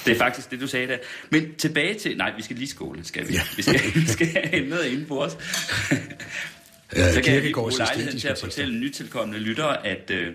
[0.05, 0.97] Det er faktisk det, du sagde der.
[1.31, 2.17] Men tilbage til...
[2.17, 3.35] Nej, vi skal lige skåle, skal vi.
[3.35, 3.41] Ja.
[3.57, 5.37] Vi skal, vi skal have noget inde på os.
[6.97, 10.35] Ja, Så kan jeg lige bruge lejligheden til at fortælle nytilkommende lyttere, at øh,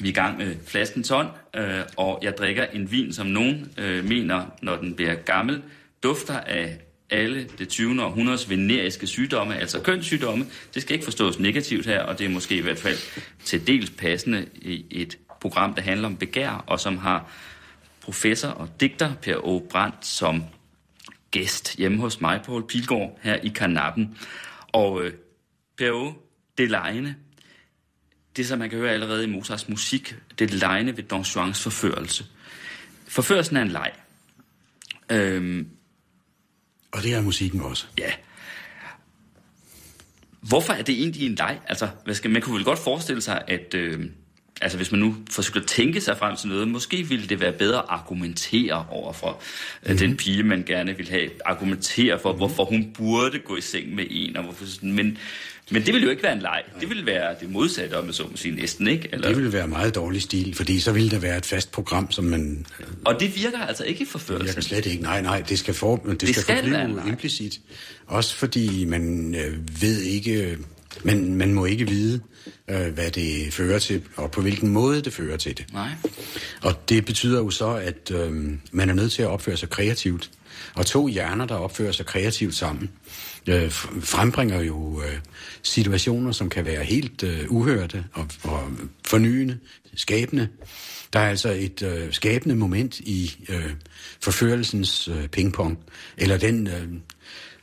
[0.00, 3.72] vi er i gang med flaskens hånd, øh, og jeg drikker en vin, som nogen
[3.78, 5.62] øh, mener, når den bliver gammel,
[6.02, 6.78] dufter af
[7.10, 8.04] alle det 20.
[8.04, 10.46] århundredes veneriske sygdomme, altså kønssygdomme.
[10.74, 12.96] Det skal ikke forstås negativt her, og det er måske i hvert fald
[13.44, 17.32] til dels passende i et program, der handler om begær, og som har
[18.00, 19.58] professor og digter Per O.
[19.70, 20.44] Brandt som
[21.30, 24.18] gæst hjemme hos mig, Poul Pilgaard, her i Karnappen.
[24.72, 25.12] Og øh,
[25.78, 26.12] Per O.,
[26.58, 27.14] det lejende.
[28.36, 32.26] Det, som man kan høre allerede i Mozarts musik, det lejende ved Don Juans forførelse.
[33.08, 33.92] Forførelsen er en leg.
[35.12, 35.68] Øhm,
[36.92, 37.86] og det er musikken også.
[37.98, 38.10] ja.
[40.40, 41.58] Hvorfor er det egentlig en leg?
[41.68, 44.00] Altså, hvad skal, man kunne vel godt forestille sig, at øh,
[44.60, 47.52] altså, hvis man nu forsøger at tænke sig frem til noget, måske ville det være
[47.52, 49.42] bedre at argumentere over for
[49.88, 49.96] mm.
[49.96, 51.30] den pige, man gerne vil have.
[51.44, 52.38] Argumentere for, mm.
[52.38, 54.36] hvorfor hun burde gå i seng med en.
[54.36, 55.18] Og hvorfor, sådan- men,
[55.70, 56.62] men det ville jo ikke være en leg.
[56.80, 59.08] Det ville være det modsatte, om jeg så må sige næsten, ikke?
[59.12, 62.10] Eller, Det ville være meget dårlig stil, fordi så ville der være et fast program,
[62.10, 62.66] som man
[63.04, 64.54] Og det virker altså ikke i forførelsen.
[64.54, 65.02] kan slet ikke.
[65.02, 67.60] Nej, nej, det skal, for, det, det skal, skal forblive implicit.
[68.06, 70.58] Også fordi man øh, ved ikke,
[71.04, 72.20] man, man må ikke vide,
[72.70, 75.66] øh, hvad det fører til, og på hvilken måde det fører til det.
[75.72, 75.88] Nej.
[76.62, 80.30] Og det betyder jo så, at øh, man er nødt til at opføre sig kreativt.
[80.74, 82.90] Og to hjerner, der opfører sig kreativt sammen,
[83.48, 85.18] øh, frembringer jo øh,
[85.62, 88.70] situationer, som kan være helt øh, uhørte og, og
[89.06, 89.58] fornyende,
[89.94, 90.48] skabende.
[91.12, 93.70] Der er altså et øh, skabende moment i øh,
[94.20, 95.78] forførelsens øh, pingpong,
[96.16, 96.88] eller den øh,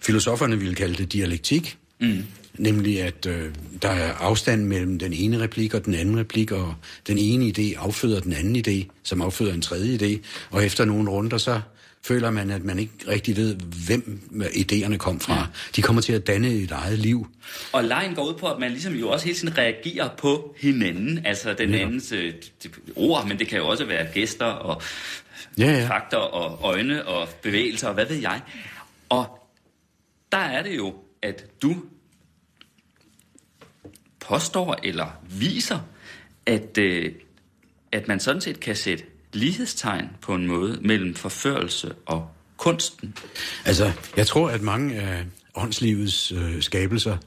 [0.04, 2.24] filosoferne ville kalde det dialektik, Mm.
[2.58, 6.76] Nemlig, at øh, der er afstand mellem den ene replik og den anden replik, og
[7.08, 11.10] den ene idé afføder den anden idé, som afføder en tredje idé, og efter nogle
[11.10, 11.62] runder, så
[12.08, 13.56] føler man, at man ikke rigtig ved,
[13.88, 15.36] hvem idéerne kom fra.
[15.36, 15.46] Ja.
[15.76, 17.28] De kommer til at danne et eget liv.
[17.72, 21.26] Og lejen går ud på, at man ligesom jo også hele tiden reagerer på hinanden,
[21.26, 21.80] altså den ja.
[21.80, 22.34] andens øh,
[22.96, 24.82] ord, men det kan jo også være gæster og
[25.58, 25.88] ja, ja.
[25.88, 28.42] fakter og øjne og bevægelser og hvad ved jeg.
[29.10, 29.50] Og
[30.32, 31.76] der er det jo, at du
[34.20, 35.80] påstår eller viser,
[36.46, 37.12] at, øh,
[37.92, 43.14] at man sådan set kan sætte lighedstegn på en måde mellem forførelse og kunsten?
[43.66, 47.18] Altså, jeg tror, at mange af åndslivets øh, skabelser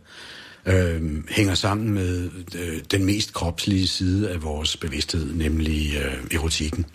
[0.66, 6.86] øh, hænger sammen med øh, den mest kropslige side af vores bevidsthed, nemlig øh, erotikken.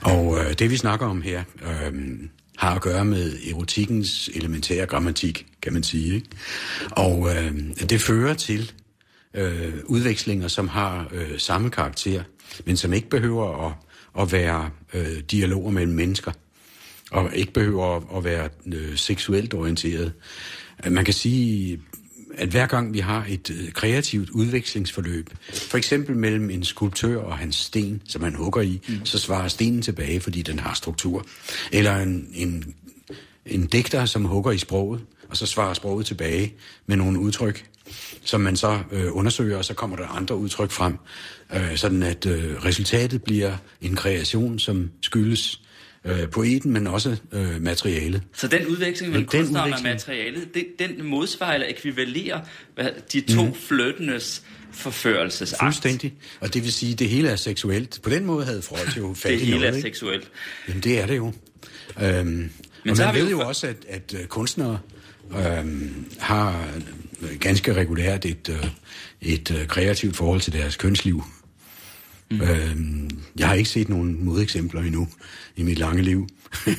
[0.00, 2.18] Og øh, det, vi snakker om her, øh,
[2.56, 6.14] har at gøre med erotikkens elementære grammatik, kan man sige.
[6.14, 6.28] Ikke?
[6.90, 7.54] Og øh,
[7.90, 8.72] det fører til
[9.34, 12.22] øh, udvekslinger, som har øh, samme karakter,
[12.64, 13.72] men som ikke behøver at
[14.18, 16.32] at være øh, dialoger mellem mennesker,
[17.10, 20.12] og ikke behøver at, at være øh, seksuelt orienteret.
[20.88, 21.80] Man kan sige,
[22.34, 27.38] at hver gang vi har et øh, kreativt udvekslingsforløb, for eksempel mellem en skulptør og
[27.38, 29.04] hans sten, som han hugger i, mm.
[29.04, 31.26] så svarer stenen tilbage, fordi den har struktur.
[31.72, 32.74] Eller en, en,
[33.46, 36.54] en digter, som hugger i sproget, og så svarer sproget tilbage
[36.86, 37.66] med nogle udtryk,
[38.24, 40.94] som man så øh, undersøger, og så kommer der andre udtryk frem,
[41.54, 45.60] øh, sådan at øh, resultatet bliver en kreation, som skyldes
[46.04, 48.22] øh, poeten, men også øh, materialet.
[48.34, 52.40] Så den udveksling mellem kunstneren og materialet, det, den modsvarer eller ekvivalerer
[52.74, 53.54] hvad, de to mm.
[53.54, 55.62] flyttendes forførelsesakt.
[55.62, 56.14] Fuldstændig.
[56.40, 58.00] Og det vil sige, at det hele er seksuelt.
[58.02, 59.88] På den måde havde Freud jo fat Det hele noget, er ikke?
[59.88, 60.30] seksuelt.
[60.68, 61.32] Jamen, det er det jo.
[62.02, 62.50] Øhm, men
[62.90, 64.78] og man ved jo også, at, at øh, kunstnere
[65.30, 66.68] øhm, har
[67.40, 68.66] ganske regulært et, øh,
[69.20, 71.24] et øh, kreativt forhold til deres kønsliv.
[72.30, 72.40] Mm.
[72.40, 75.08] Øhm, jeg har ikke set nogen modeksempler endnu
[75.56, 76.28] i mit lange liv.
[76.66, 76.72] mm.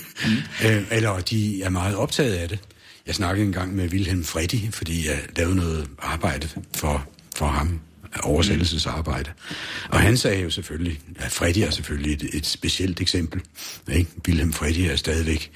[0.65, 2.59] øh, eller de er meget optaget af det.
[3.07, 7.79] Jeg snakkede engang med Wilhelm Freddy, fordi jeg lavede noget arbejde for, for ham
[8.23, 9.31] oversættelsesarbejde.
[9.89, 13.41] Og han sagde jo selvfølgelig, at Freddy er selvfølgelig et, et specielt eksempel.
[13.91, 14.09] Ikke?
[14.27, 15.51] Wilhelm Freddy er stadigvæk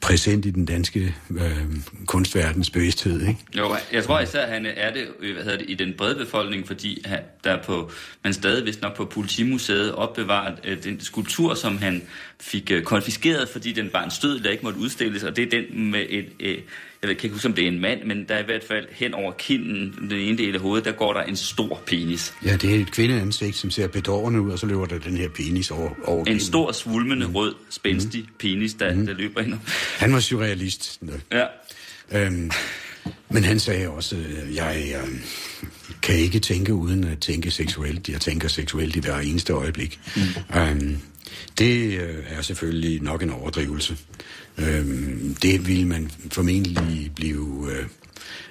[0.00, 1.66] præsent i den danske øh,
[2.06, 3.20] kunstverdens bevidsthed.
[3.20, 3.40] Ikke?
[3.56, 6.14] Jo, jeg tror især, at han er det, øh, hvad hedder det i den brede
[6.14, 7.90] befolkning, fordi han, der på,
[8.24, 12.02] man stadig nok på Politimuseet opbevaret øh, den skulptur, som han
[12.40, 15.60] fik øh, konfiskeret, fordi den var en stød, der ikke måtte udstilles, og det er
[15.60, 16.58] den med et, øh,
[17.02, 18.86] jeg kan ikke huske, om det er en mand, men der er i hvert fald
[18.90, 22.34] hen over kinden, den ene del af hovedet, der går der en stor penis.
[22.44, 25.28] Ja, det er et kvindeansigt, som ser bedårende ud, og så løber der den her
[25.28, 26.40] penis over, over En kinden.
[26.40, 27.34] stor, svulmende, mm.
[27.34, 28.28] rød, spændstig mm.
[28.38, 29.06] penis, der, mm.
[29.06, 29.54] der løber ind.
[29.98, 31.00] Han var surrealist.
[31.32, 31.44] Ja.
[32.12, 32.50] Øhm,
[33.28, 35.08] men han sagde også, øh, jeg øh,
[36.02, 38.08] kan ikke tænke uden at tænke seksuelt.
[38.08, 40.00] Jeg tænker seksuelt i hver eneste øjeblik.
[40.16, 40.58] Mm.
[40.58, 40.98] Øhm,
[41.58, 43.96] det øh, er selvfølgelig nok en overdrivelse.
[44.58, 47.86] Øhm, det ville man formentlig blive øh,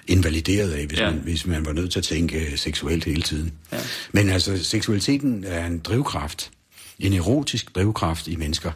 [0.08, 1.12] invalideret af, hvis, ja.
[1.12, 3.52] man, hvis man var nødt til at tænke seksuelt hele tiden.
[3.72, 3.80] Ja.
[4.12, 6.52] Men altså, seksualiteten er en drivkraft.
[7.00, 8.72] En erotisk drivkraft i mennesker.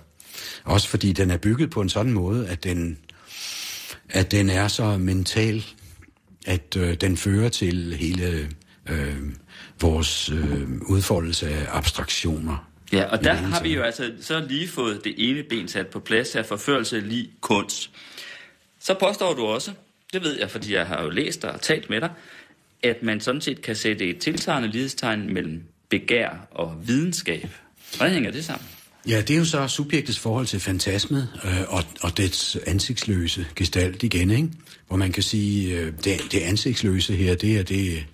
[0.63, 2.98] Også fordi den er bygget på en sådan måde, at den,
[4.10, 5.65] at den er så mental,
[6.45, 8.50] at øh, den fører til hele
[8.89, 9.15] øh,
[9.82, 12.68] vores øh, udfoldelse af abstraktioner.
[12.91, 15.99] Ja, og der har vi jo altså så lige fået det ene ben sat på
[15.99, 17.89] plads af forførelse lige kunst.
[18.80, 19.71] Så påstår du også,
[20.13, 22.10] det ved jeg, fordi jeg har jo læst dig og talt med dig,
[22.84, 27.49] at man sådan set kan sætte et tilsvarende lighedstegn mellem begær og videnskab.
[27.97, 28.67] Hvordan hænger det sammen?
[29.08, 34.04] Ja, det er jo så subjektets forhold til fantasmet øh, og, og dets ansigtsløse gestalt
[34.04, 34.49] igen, ikke?
[34.88, 38.06] Hvor man kan sige, øh, det, det ansigtsløse her, det er det,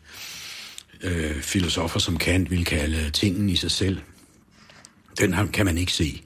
[1.02, 3.98] øh, filosofer som Kant vil kalde tingen i sig selv.
[5.20, 6.22] Den kan man ikke se.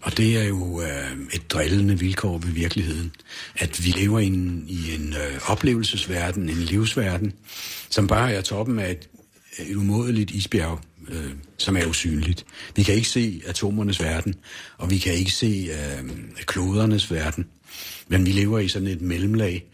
[0.00, 3.12] Og det er jo øh, et drillende vilkår ved virkeligheden,
[3.56, 7.32] at vi lever i en, i en øh, oplevelsesverden, en livsverden,
[7.90, 9.08] som bare er toppen af et,
[9.58, 12.46] et umådeligt isbjerg, øh, som er usynligt.
[12.76, 14.34] Vi kan ikke se atomernes verden,
[14.78, 16.10] og vi kan ikke se øh,
[16.46, 17.46] klodernes verden,
[18.08, 19.64] men vi lever i sådan et mellemlag.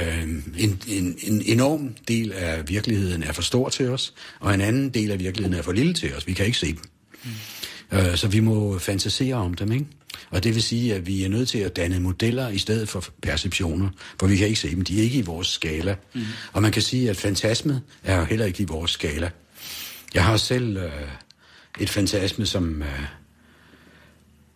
[0.00, 0.28] Øh,
[0.58, 4.90] en, en, en enorm del af virkeligheden er for stor til os, og en anden
[4.90, 6.26] del af virkeligheden er for lille til os.
[6.26, 6.82] Vi kan ikke se dem.
[7.24, 7.30] Mm.
[7.92, 9.86] Øh, så vi må fantasere om dem, ikke?
[10.30, 13.04] Og det vil sige, at vi er nødt til at danne modeller i stedet for
[13.22, 13.88] perceptioner,
[14.20, 14.84] for vi kan ikke se dem.
[14.84, 15.96] De er ikke i vores skala.
[16.14, 16.24] Mm.
[16.52, 19.30] Og man kan sige, at fantasmet er heller ikke i vores skala.
[20.14, 20.92] Jeg har selv øh,
[21.80, 23.04] et fantasme, som, øh,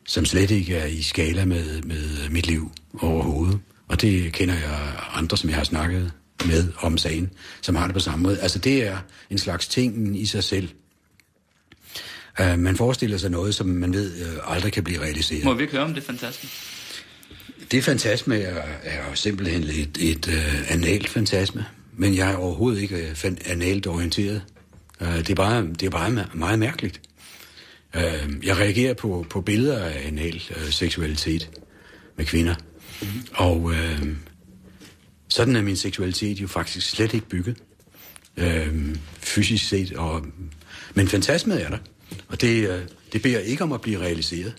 [0.06, 3.58] som slet ikke er i skala med, med mit liv overhovedet.
[3.88, 6.12] Og det kender jeg andre, som jeg har snakket
[6.46, 7.30] med om sagen,
[7.62, 8.40] som har det på samme måde.
[8.40, 8.98] Altså det er
[9.30, 10.68] en slags ting i sig selv.
[12.40, 15.44] Uh, man forestiller sig noget, som man ved uh, aldrig kan blive realiseret.
[15.44, 16.52] Må vi ikke høre om det fantastisk?
[17.70, 21.64] Det fantasme er, er simpelthen et, et uh, analt fantasme,
[21.96, 24.42] men jeg er overhovedet ikke uh, analt orienteret.
[25.00, 27.00] Uh, det, er bare, det er bare meget mærkeligt.
[27.96, 31.50] Uh, jeg reagerer på, på billeder af anal uh, seksualitet
[32.16, 32.54] med kvinder.
[33.02, 33.22] Mm-hmm.
[33.32, 34.08] Og uh,
[35.28, 37.56] sådan er min seksualitet jo faktisk slet ikke bygget.
[38.36, 39.92] Uh, fysisk set.
[39.92, 40.26] Og,
[40.94, 41.78] men fantasmet er der.
[42.28, 42.80] Og det, uh,
[43.12, 44.54] det beder ikke om at blive realiseret.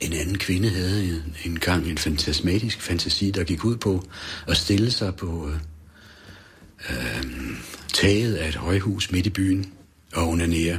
[0.00, 4.08] En anden kvinde havde en, en gang en fantasmatisk fantasi, der gik ud på
[4.46, 5.56] at stille sig på øh,
[6.90, 7.24] øh,
[7.94, 9.72] taget af et højhus midt i byen
[10.14, 10.78] og onanere.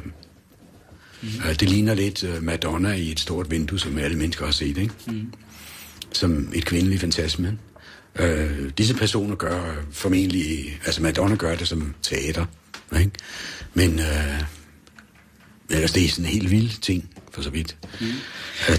[1.22, 1.30] Mm.
[1.60, 4.94] Det ligner lidt uh, Madonna i et stort vindue, som alle mennesker har set, ikke?
[5.08, 5.34] Mm.
[6.12, 7.58] Som et kvindeligt fantasme.
[8.20, 10.80] Uh, disse personer gør formentlig...
[10.86, 12.46] Altså Madonna gør det som teater,
[13.00, 13.12] ikke?
[13.74, 14.00] Men...
[14.00, 14.59] Uh,
[15.70, 17.78] ellers det er sådan en helt vild ting, for så vidt.
[18.02, 18.08] Mm.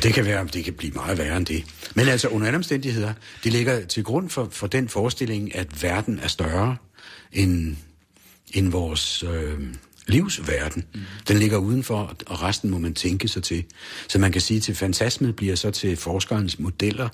[0.02, 1.64] Det kan være, det kan blive meget værre end det.
[1.94, 3.12] Men altså under andre omstændigheder,
[3.44, 6.76] det ligger til grund for, for den forestilling, at verden er større
[7.32, 7.76] end,
[8.52, 9.58] end vores øh,
[10.06, 10.84] livsverden.
[10.94, 11.00] Mm.
[11.28, 13.64] Den ligger udenfor, og resten må man tænke sig til.
[14.08, 17.08] Så man kan sige, til fantasmet bliver så til forskerens modeller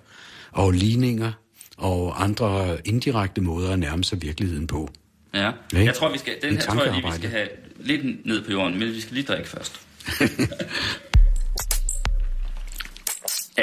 [0.52, 1.32] og ligninger
[1.76, 4.90] og andre indirekte måder at nærme sig virkeligheden på.
[5.36, 8.44] Ja, jeg tror, vi skal, den her tror jeg lige, vi skal have lidt ned
[8.44, 9.80] på jorden, men vi skal lige drikke først.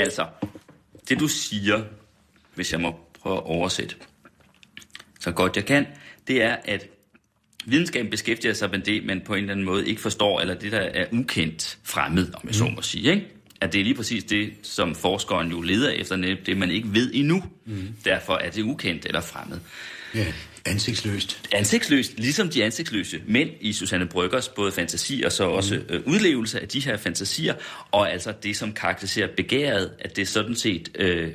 [0.03, 0.25] altså,
[1.09, 1.83] det du siger,
[2.55, 3.95] hvis jeg må prøve at oversætte,
[5.19, 5.85] så godt jeg kan,
[6.27, 6.87] det er, at
[7.65, 10.71] videnskaben beskæftiger sig med det, man på en eller anden måde ikke forstår, eller det,
[10.71, 13.27] der er ukendt fremmed, om jeg så må sige, ikke?
[13.61, 17.11] At det er lige præcis det, som forskeren jo leder efter, det man ikke ved
[17.13, 17.43] endnu.
[17.65, 17.95] Mm.
[18.05, 19.59] Derfor er det ukendt eller fremmed.
[20.15, 20.33] Ja,
[20.65, 21.49] ansigtsløst.
[21.51, 25.95] Ansigtsløst, ligesom de ansigtsløse mænd i Susanne Bryggers både fantasi og så også mm.
[25.95, 27.55] øh, udlevelse af de her fantasier,
[27.91, 31.31] og altså det, som karakteriserer begæret, at det sådan set øh,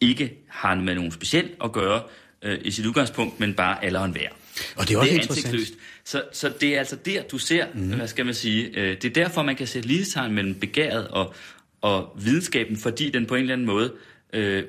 [0.00, 2.02] ikke har med nogen specielt at gøre
[2.42, 4.28] øh, i sit udgangspunkt, men bare alle og enhver.
[4.76, 5.72] Og det er også det er ansigtsløst.
[6.04, 7.94] Så, så det er altså der, du ser, mm.
[7.94, 11.34] hvad skal man sige, øh, det er derfor, man kan sætte lighedstegn mellem begæret og,
[11.80, 13.92] og videnskaben, fordi den på en eller anden måde,
[14.32, 14.64] øh,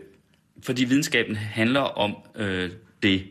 [0.64, 2.70] fordi videnskaben handler om øh,
[3.04, 3.24] det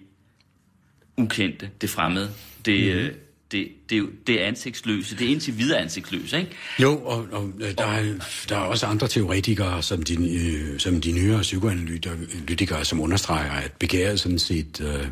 [1.23, 2.31] ukendte, det fremmede,
[2.65, 3.15] det, mm.
[3.53, 6.51] det, det, det er ansigtsløse, det er indtil videre ansigtsløse, ikke?
[6.79, 8.05] Jo, og, og der, er,
[8.49, 13.73] der er også andre teoretikere, som de, øh, som de nyere psykoanalytikere, som understreger, at
[13.73, 15.07] begæret sådan set øh,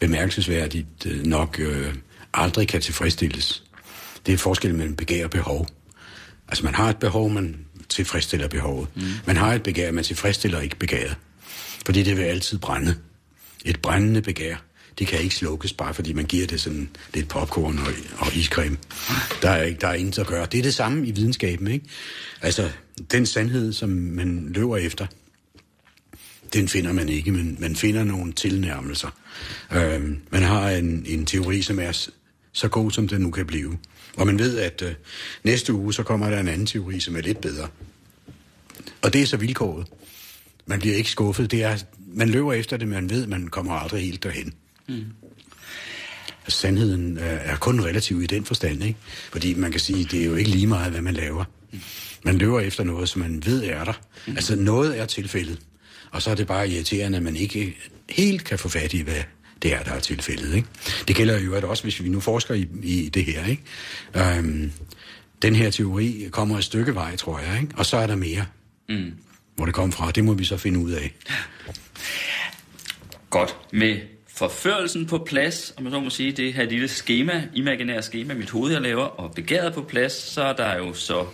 [0.00, 1.94] bemærkelsesværdigt øh, nok øh,
[2.34, 3.62] aldrig kan tilfredsstilles.
[4.26, 5.66] Det er forskellen mellem begær og behov.
[6.48, 7.56] Altså man har et behov, man
[7.88, 8.88] tilfredsstiller behovet.
[8.94, 9.02] Mm.
[9.26, 11.16] Man har et begær, man tilfredsstiller ikke begæret.
[11.86, 12.94] Fordi det vil altid brænde.
[13.64, 14.56] Et brændende begær,
[14.98, 18.76] det kan ikke slukkes, bare fordi man giver det sådan lidt popcorn og, og iscreme.
[19.42, 20.46] Der er, ikke, der er intet at gøre.
[20.52, 21.86] Det er det samme i videnskaben, ikke?
[22.42, 22.70] Altså,
[23.12, 25.06] den sandhed, som man løber efter,
[26.52, 29.08] den finder man ikke, men man finder nogle tilnærmelser.
[29.72, 32.08] Øh, man har en, en teori, som er
[32.52, 33.78] så god, som den nu kan blive.
[34.16, 34.94] Og man ved, at øh,
[35.44, 37.68] næste uge, så kommer der en anden teori, som er lidt bedre.
[39.02, 39.86] Og det er så vilkåret.
[40.66, 41.50] Man bliver ikke skuffet.
[41.50, 41.76] Det er,
[42.06, 44.54] man løber efter det, man ved, man kommer aldrig helt derhen.
[44.88, 45.04] Mm.
[46.48, 48.98] Sandheden er kun relativ i den forstand, ikke?
[49.32, 51.44] Fordi man kan sige, det er jo ikke lige meget, hvad man laver.
[52.24, 53.92] Man løber efter noget, som man ved er der.
[54.26, 54.36] Mm.
[54.36, 55.58] Altså noget er tilfældet.
[56.10, 57.76] Og så er det bare irriterende, at man ikke
[58.10, 59.22] helt kan få fat i, hvad
[59.62, 60.54] det er, der er tilfældet.
[60.54, 60.68] Ikke?
[61.08, 63.46] Det gælder jo også, hvis vi nu forsker i, i det her.
[63.46, 63.62] Ikke?
[64.16, 64.72] Øhm,
[65.42, 67.60] den her teori kommer et stykke vej, tror jeg.
[67.62, 67.74] Ikke?
[67.76, 68.46] Og så er der mere.
[68.88, 69.12] Mm.
[69.56, 71.14] Hvor det kommer fra, det må vi så finde ud af.
[73.30, 73.56] Godt.
[73.72, 78.34] Med forførelsen på plads, om man så må sige, det her lille schema, imaginære schema,
[78.34, 81.26] mit hoved jeg laver, og begæret på plads, så er der jo så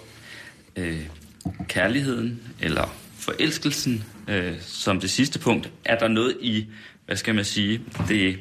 [0.76, 1.06] øh,
[1.68, 5.70] kærligheden, eller forelskelsen, øh, som det sidste punkt.
[5.84, 6.66] Er der noget i,
[7.06, 8.38] hvad skal man sige, det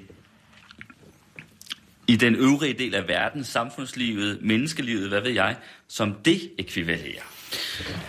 [2.08, 5.56] i den øvrige del af verden, samfundslivet, menneskelivet, hvad ved jeg,
[5.88, 7.24] som det ekvivalerer?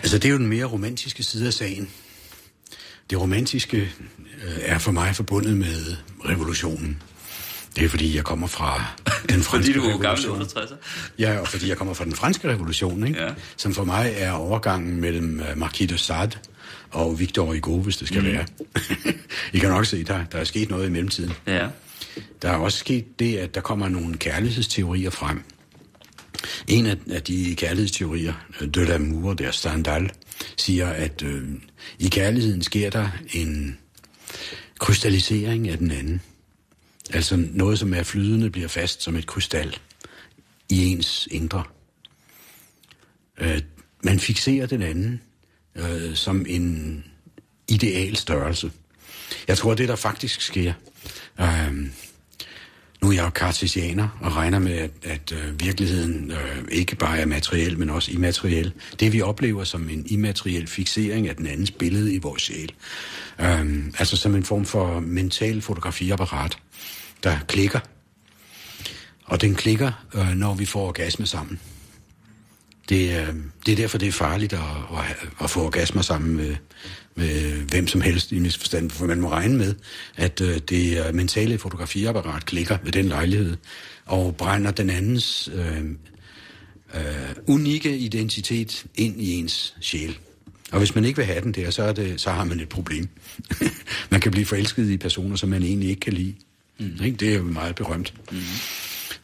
[0.03, 1.91] Altså, det er jo den mere romantiske side af sagen.
[3.11, 5.97] Det romantiske øh, er for mig forbundet med
[6.29, 7.03] revolutionen.
[7.77, 8.85] Det er fordi, jeg kommer fra
[9.29, 10.75] den franske fordi du er gammel 68'er?
[11.19, 13.23] Ja, og fordi jeg kommer fra den franske revolution, ikke?
[13.23, 13.31] Ja.
[13.57, 16.39] som for mig er overgangen mellem uh, Marquis de Sade
[16.91, 18.27] og Victor Hugo, hvis det skal mm.
[18.27, 18.47] være.
[19.53, 21.33] I kan nok se, der, der er sket noget i mellemtiden.
[21.47, 21.67] Ja.
[22.43, 25.43] Der er også sket det, at der kommer nogle kærlighedsteorier frem.
[26.69, 28.33] En af, af de kærlighedsteorier,
[28.75, 30.11] de l'amour der Stendhal,
[30.57, 31.49] siger, at øh,
[31.99, 33.79] i kærligheden sker der en
[34.79, 36.21] krystallisering af den anden.
[37.13, 39.79] Altså noget, som er flydende, bliver fast som et krystal
[40.69, 41.65] i ens indre.
[43.39, 43.63] Øh,
[44.05, 45.21] man fixerer den anden
[45.75, 47.05] øh, som en
[47.69, 48.71] ideal størrelse.
[49.49, 50.73] Jeg tror, det der faktisk sker,
[51.41, 51.87] øh,
[53.03, 57.19] nu er jeg jo kartesianer og regner med, at, at øh, virkeligheden øh, ikke bare
[57.19, 58.73] er materiel, men også immateriel.
[59.01, 62.73] Det vi oplever som en immateriel fixering af den andens billede i vores sjæl.
[63.41, 66.59] Øh, altså som en form for mental fotografiapparat,
[67.23, 67.81] der klikker.
[69.25, 71.61] Og den klikker, øh, når vi får orgasme sammen.
[72.89, 73.35] Det, øh,
[73.67, 76.57] det er derfor, det er farligt at, at, at få orgasmer sammen med,
[77.15, 79.75] med hvem som helst i en forstand, for man må regne med,
[80.17, 83.57] at øh, det mentale fotografiapparat klikker ved den lejlighed
[84.07, 85.85] og brænder den andens øh,
[86.95, 87.03] øh,
[87.47, 90.19] unikke identitet ind i ens sjæl.
[90.73, 92.69] Og hvis man ikke vil have den der, så, er det, så har man et
[92.69, 93.09] problem.
[94.11, 96.35] man kan blive forelsket i personer, som man egentlig ikke kan lide.
[96.79, 97.05] Mm.
[97.05, 97.17] Ikke?
[97.17, 98.15] Det er jo meget berømt.
[98.33, 98.39] Mm.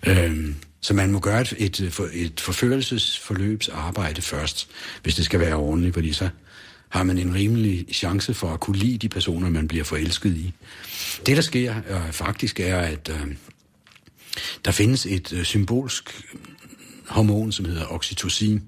[0.06, 1.80] Øhm, så man må gøre et, et,
[2.12, 4.68] et forførelsesforløbsarbejde først,
[5.02, 6.28] hvis det skal være ordentligt, fordi så
[6.88, 10.52] har man en rimelig chance for at kunne lide de personer, man bliver forelsket i.
[11.26, 13.34] Det, der sker øh, faktisk, er, at øh,
[14.64, 16.22] der findes et øh, symbolsk
[17.08, 18.62] hormon, som hedder oxytocin,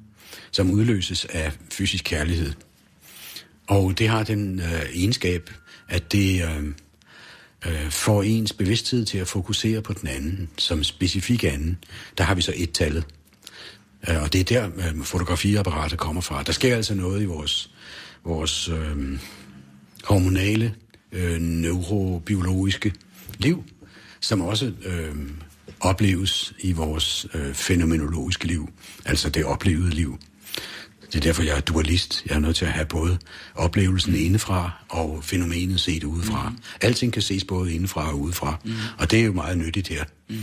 [0.50, 2.52] som udløses af fysisk kærlighed.
[3.66, 5.50] Og det har den øh, egenskab,
[5.88, 6.64] at det øh,
[7.66, 11.78] øh, får ens bevidsthed til at fokusere på den anden, som specifik anden.
[12.18, 13.04] Der har vi så et tallet.
[14.08, 16.42] Øh, og det er der, øh, fotografiapparatet kommer fra.
[16.42, 17.70] Der sker altså noget i vores,
[18.24, 19.18] vores øh,
[20.04, 20.74] hormonale,
[21.12, 22.92] øh, neurobiologiske
[23.38, 23.64] liv,
[24.20, 25.16] som også øh,
[25.80, 28.72] opleves i vores øh, fænomenologiske liv,
[29.04, 30.18] altså det oplevede liv.
[31.12, 32.22] Det er derfor, jeg er dualist.
[32.26, 33.18] Jeg er nødt til at have både
[33.54, 36.48] oplevelsen indefra og fænomenet set udefra.
[36.48, 36.56] Mm.
[36.80, 38.60] Alting kan ses både indefra og udefra.
[38.64, 38.72] Mm.
[38.98, 40.04] Og det er jo meget nyttigt her.
[40.28, 40.36] Mm.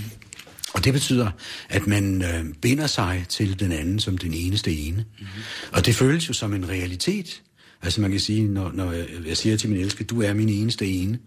[0.73, 1.31] Og det betyder,
[1.69, 5.05] at man øh, binder sig til den anden som den eneste ene.
[5.19, 5.25] Mm.
[5.71, 7.41] Og det føles jo som en realitet.
[7.81, 8.91] Altså man kan sige, når, når
[9.27, 11.19] jeg siger til min elskede, du er min eneste ene,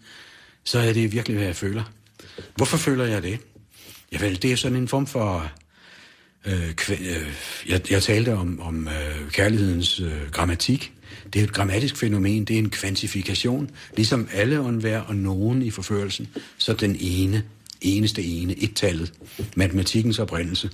[0.65, 1.93] så er det virkelig, hvad jeg føler.
[2.57, 3.39] Hvorfor føler jeg det?
[4.13, 5.53] Ja, vel, det er sådan en form for
[6.47, 7.33] Øh, øh,
[7.69, 10.93] jeg, jeg talte om, om øh, kærlighedens øh, grammatik.
[11.33, 13.71] Det er et grammatisk fænomen, det er en kvantifikation.
[13.97, 16.29] Ligesom alle og enhver og nogen i forførelsen,
[16.59, 17.43] så den ene,
[17.81, 19.13] eneste ene, et-tallet,
[19.57, 20.71] matematikkens oprindelse.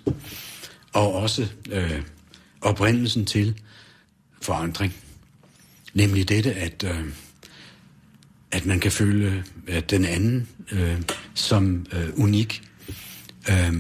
[0.92, 2.02] Og også øh,
[2.60, 3.60] oprindelsen til
[4.42, 4.94] forandring.
[5.96, 7.04] Nemlig dette, at, øh,
[8.50, 11.02] at man kan føle at den anden øh,
[11.34, 12.62] som øh, unik.
[13.50, 13.72] Øh,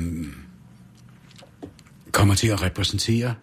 [2.12, 3.34] kommer til at repræsentere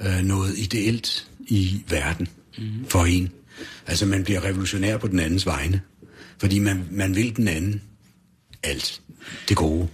[0.00, 2.64] øh, noget ideelt i verden mm.
[2.88, 3.28] for en.
[3.86, 5.80] Altså man bliver revolutionær på den andens vegne,
[6.38, 7.82] fordi man, man vil den anden
[8.62, 9.02] alt
[9.48, 9.88] det gode.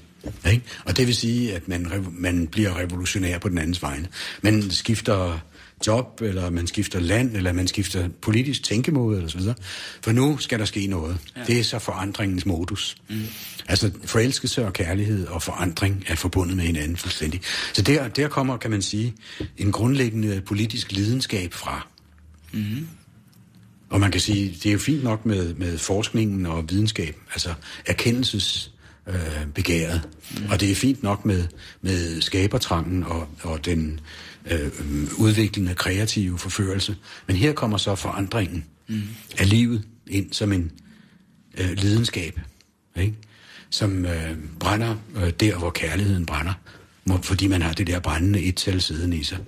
[0.51, 0.65] Ikke?
[0.85, 4.09] Og det vil sige, at man, man bliver revolutionær på den andens vegne.
[4.43, 5.39] Man skifter
[5.87, 9.55] job, eller man skifter land, eller man skifter politisk tænkemåde, eller så videre.
[10.03, 11.19] For nu skal der ske noget.
[11.37, 11.43] Ja.
[11.47, 12.97] Det er så forandringens modus.
[13.09, 13.23] Mm.
[13.69, 17.41] Altså forelskelse og kærlighed og forandring er forbundet med hinanden fuldstændig.
[17.73, 19.15] Så der, der kommer, kan man sige,
[19.59, 21.87] en grundlæggende politisk lidenskab fra.
[22.53, 22.89] Mm.
[23.91, 27.55] Og man kan sige, det er jo fint nok med, med forskningen og videnskab, altså
[27.87, 28.73] erkendelses
[29.09, 30.09] øh, begæret.
[30.31, 30.47] Mm.
[30.51, 31.45] Og det er fint nok med,
[31.83, 34.01] med skabertrangen og, og den
[34.51, 34.71] øh,
[35.19, 36.97] udviklende kreative forførelse.
[37.27, 39.03] Men her kommer så forandringen mm.
[39.39, 40.73] af livet ind som en
[41.59, 42.41] øh, lidenskab,
[42.97, 43.15] ikke?
[43.71, 46.53] som øh, brænder øh, der, hvor kærligheden brænder,
[47.23, 49.39] fordi man har det der brændende et-tal siddende i sig.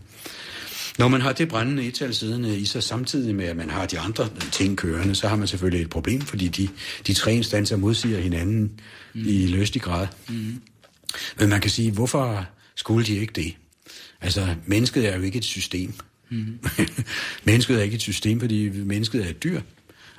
[0.98, 3.98] Når man har det brændende et-tal siddende i sig, samtidig med, at man har de
[3.98, 6.68] andre ting kørende, så har man selvfølgelig et problem, fordi de,
[7.06, 8.80] de tre instanser modsiger hinanden
[9.14, 9.24] mm.
[9.26, 10.06] i løstig grad.
[10.28, 10.60] Mm.
[11.38, 13.54] Men man kan sige, hvorfor skulle de ikke det?
[14.20, 15.94] Altså, mennesket er jo ikke et system.
[16.30, 16.58] Mm.
[17.44, 19.60] mennesket er ikke et system, fordi mennesket er et dyr.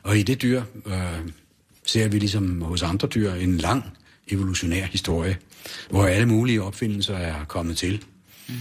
[0.04, 1.20] Og i det dyr øh,
[1.86, 3.98] ser vi ligesom hos andre dyr en lang
[4.28, 5.38] evolutionær historie,
[5.90, 8.04] hvor alle mulige opfindelser er kommet til.
[8.48, 8.56] Mm.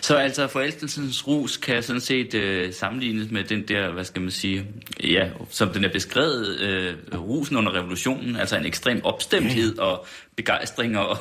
[0.00, 4.30] Så altså forelskelsens rus kan sådan set øh, sammenlignes med den der, hvad skal man
[4.30, 4.66] sige,
[5.02, 9.82] ja, som den er beskrevet, øh, rusen under revolutionen, altså en ekstrem opstemthed ja.
[9.82, 10.06] og
[10.36, 11.18] begejstring og...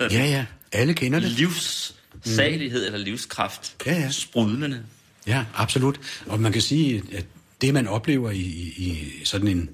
[0.00, 1.30] ja, ja, alle kender det.
[1.38, 1.94] Livs
[2.24, 3.76] salighed eller livskraft.
[3.86, 4.10] Ja, ja.
[4.10, 4.82] Sprudlende.
[5.26, 6.00] Ja, absolut.
[6.26, 7.26] Og man kan sige, at
[7.60, 8.40] det, man oplever i,
[8.76, 9.70] i sådan en,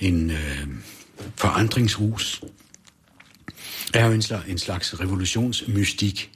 [0.00, 0.66] en øh,
[1.36, 2.42] forandringsrus,
[3.94, 6.30] er jo en slags, en slags revolutionsmystik.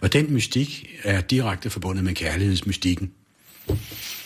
[0.00, 3.12] Og den mystik er direkte forbundet med kærlighedsmystikken.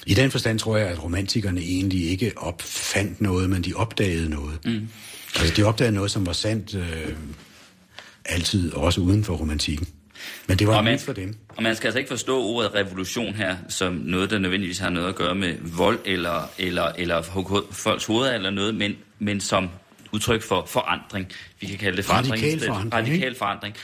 [0.07, 4.64] I den forstand tror jeg, at romantikerne egentlig ikke opfandt noget, men de opdagede noget.
[4.64, 4.88] Mm.
[5.36, 7.16] Altså, de opdagede noget, som var sandt øh,
[8.24, 9.88] altid, også uden for romantikken.
[10.47, 11.35] Men det var Og man, for dem.
[11.49, 15.09] og man skal altså ikke forstå ordet revolution her som noget, der nødvendigvis har noget
[15.09, 17.22] at gøre med vold eller, eller, eller
[17.72, 19.68] folks hoveder eller noget, men, men som
[20.12, 21.33] udtryk for forandring.
[21.61, 22.43] Vi kan kalde det forandring.
[22.43, 23.77] Radikal forandring, Radikal forandring.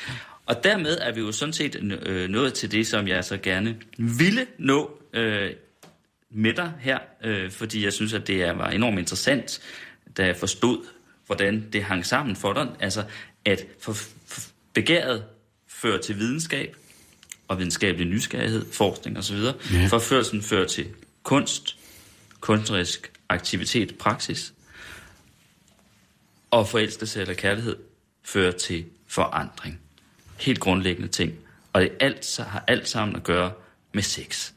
[0.46, 3.76] Og dermed er vi jo sådan set øh, nået til det, som jeg så gerne
[3.98, 5.50] ville nå øh,
[6.30, 9.60] med dig her, øh, fordi jeg synes, at det er, var enormt interessant,
[10.16, 10.78] da jeg forstod,
[11.26, 12.66] hvordan det hang sammen for dig.
[12.80, 13.04] Altså,
[13.44, 13.92] at for,
[14.26, 14.40] for
[14.74, 15.24] begæret
[15.82, 16.76] fører til videnskab,
[17.48, 19.36] og videnskabelig nysgerrighed, forskning osv.
[19.36, 19.86] Ja.
[19.86, 20.86] Forførelsen fører til
[21.22, 21.76] kunst,
[22.40, 24.52] kunstnerisk aktivitet, praksis,
[26.50, 27.76] og forelskelse eller kærlighed
[28.24, 29.78] fører til forandring.
[30.38, 31.32] Helt grundlæggende ting.
[31.72, 33.52] Og det alt, så har alt sammen at gøre
[33.94, 34.52] med sex.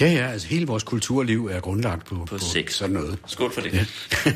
[0.00, 2.72] Ja, ja, altså hele vores kulturliv er grundlagt på, På sex.
[2.74, 3.18] sådan noget.
[3.26, 3.72] Skål for det.
[3.72, 3.86] Ja.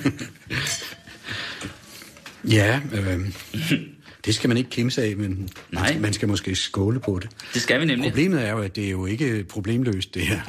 [2.48, 3.20] Ja, øh,
[4.24, 5.92] det skal man ikke kimse af, men Nej.
[5.92, 7.30] man, man skal måske skåle på det.
[7.54, 8.10] Det skal vi nemlig.
[8.10, 10.40] Problemet er jo, at det er jo ikke problemløst, det her.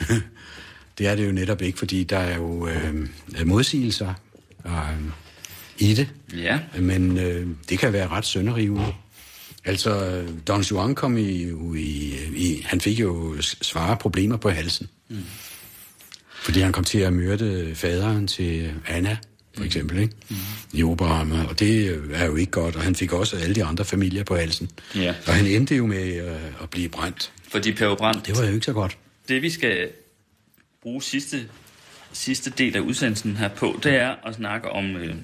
[0.98, 3.08] det er det jo netop ikke, fordi der er jo øh,
[3.46, 4.14] modsigelser
[4.66, 4.72] øh,
[5.78, 6.08] i det.
[6.36, 6.58] Ja.
[6.78, 8.94] Men øh, det kan være ret sønderrivende.
[9.64, 12.62] Altså, Don Juan kom i, i, i...
[12.64, 14.88] Han fik jo svare problemer på halsen.
[15.08, 15.18] Mm.
[16.42, 19.16] Fordi han kom til at myrde faderen til Anna,
[19.56, 20.14] for eksempel, ikke?
[20.28, 20.36] Mm.
[20.72, 21.44] i Oberhammer.
[21.44, 22.76] Og det øh, er jo ikke godt.
[22.76, 24.70] Og han fik også alle de andre familier på halsen.
[24.96, 25.14] Ja.
[25.26, 27.32] Og han endte jo med øh, at blive brændt.
[27.50, 28.96] Fordi Per Brandt, Det var jo ikke så godt.
[29.28, 29.88] det vi skal
[30.82, 31.48] bruge sidste,
[32.12, 35.14] sidste del af udsendelsen her på, det er at snakke om, øh,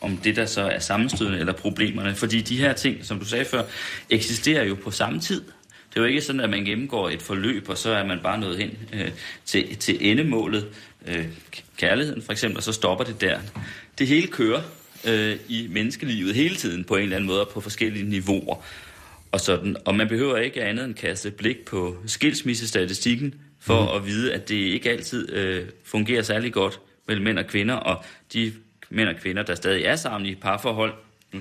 [0.00, 2.14] om det, der så er sammenstødende eller problemerne.
[2.14, 3.62] Fordi de her ting, som du sagde før,
[4.10, 5.42] eksisterer jo på samme tid.
[5.90, 8.40] Det er jo ikke sådan, at man gennemgår et forløb, og så er man bare
[8.40, 9.10] nået hen øh,
[9.44, 10.66] til, til endemålet,
[11.06, 11.26] øh,
[11.78, 13.38] kærligheden for eksempel, og så stopper det der.
[13.98, 14.62] Det hele kører
[15.08, 18.64] øh, i menneskelivet hele tiden på en eller anden måde, og på forskellige niveauer.
[19.32, 19.76] Og, sådan.
[19.84, 23.96] og man behøver ikke andet end kaste blik på skilsmissestatistikken for mm.
[23.96, 28.04] at vide, at det ikke altid øh, fungerer særlig godt mellem mænd og kvinder, og
[28.32, 28.52] de
[28.90, 30.94] mænd og kvinder, der stadig er sammen i parforhold,
[31.32, 31.40] nu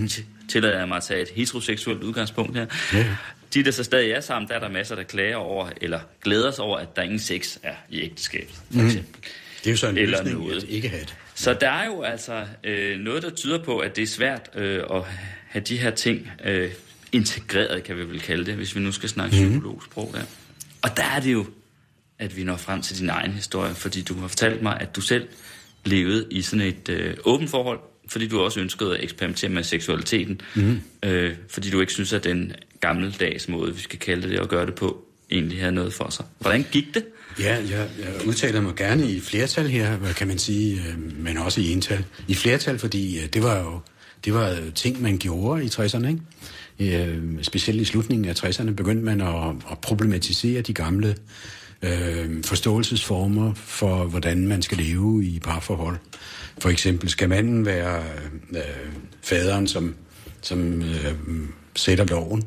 [0.00, 0.08] mm.
[0.48, 3.16] tillader jeg mig at tage et heteroseksuelt udgangspunkt her, Ja.
[3.54, 6.50] De, der så stadig er sammen, der er der masser, der klager over, eller glæder
[6.50, 9.22] sig over, at der ingen sex er i ægteskabet, for eksempel.
[9.58, 10.62] Det er jo så en Eller løsning noget.
[10.62, 11.14] at ikke have det.
[11.34, 14.82] Så der er jo altså øh, noget, der tyder på, at det er svært øh,
[14.90, 15.02] at
[15.48, 16.70] have de her ting øh,
[17.12, 19.50] integreret, kan vi vel kalde det, hvis vi nu skal snakke mm.
[19.50, 20.22] psykologsprog der.
[20.82, 21.46] Og der er det jo,
[22.18, 25.00] at vi når frem til din egen historie, fordi du har fortalt mig, at du
[25.00, 25.28] selv
[25.84, 27.80] levede i sådan et øh, åbent forhold,
[28.12, 30.80] fordi du også ønskede at eksperimentere med seksualiteten, mm.
[31.02, 34.66] øh, fordi du ikke synes, at den gammeldags måde, vi skal kalde det, at gøre
[34.66, 36.24] det på, egentlig havde noget for sig.
[36.38, 37.04] Hvordan gik det?
[37.40, 41.36] Ja, jeg, jeg udtaler mig gerne i flertal her, hvad kan man sige, øh, men
[41.36, 42.04] også i ental.
[42.28, 43.80] I flertal, fordi øh, det var jo
[44.24, 46.20] det var ting, man gjorde i 60'erne, ikke?
[46.80, 51.16] Øh, specielt i slutningen af 60'erne begyndte man at, at problematisere de gamle
[51.82, 55.96] øh, forståelsesformer for, hvordan man skal leve i parforhold.
[56.58, 58.04] For eksempel, skal manden være
[58.50, 58.60] øh,
[59.22, 59.94] faderen, som,
[60.40, 61.14] som øh,
[61.76, 62.44] sætter loven?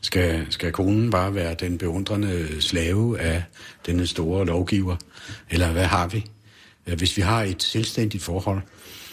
[0.00, 3.42] Skal, skal konen bare være den beundrende slave af
[3.86, 4.96] denne store lovgiver?
[5.50, 6.24] Eller hvad har vi?
[6.84, 9.03] Hvis vi har et selvstændigt forhold, øh,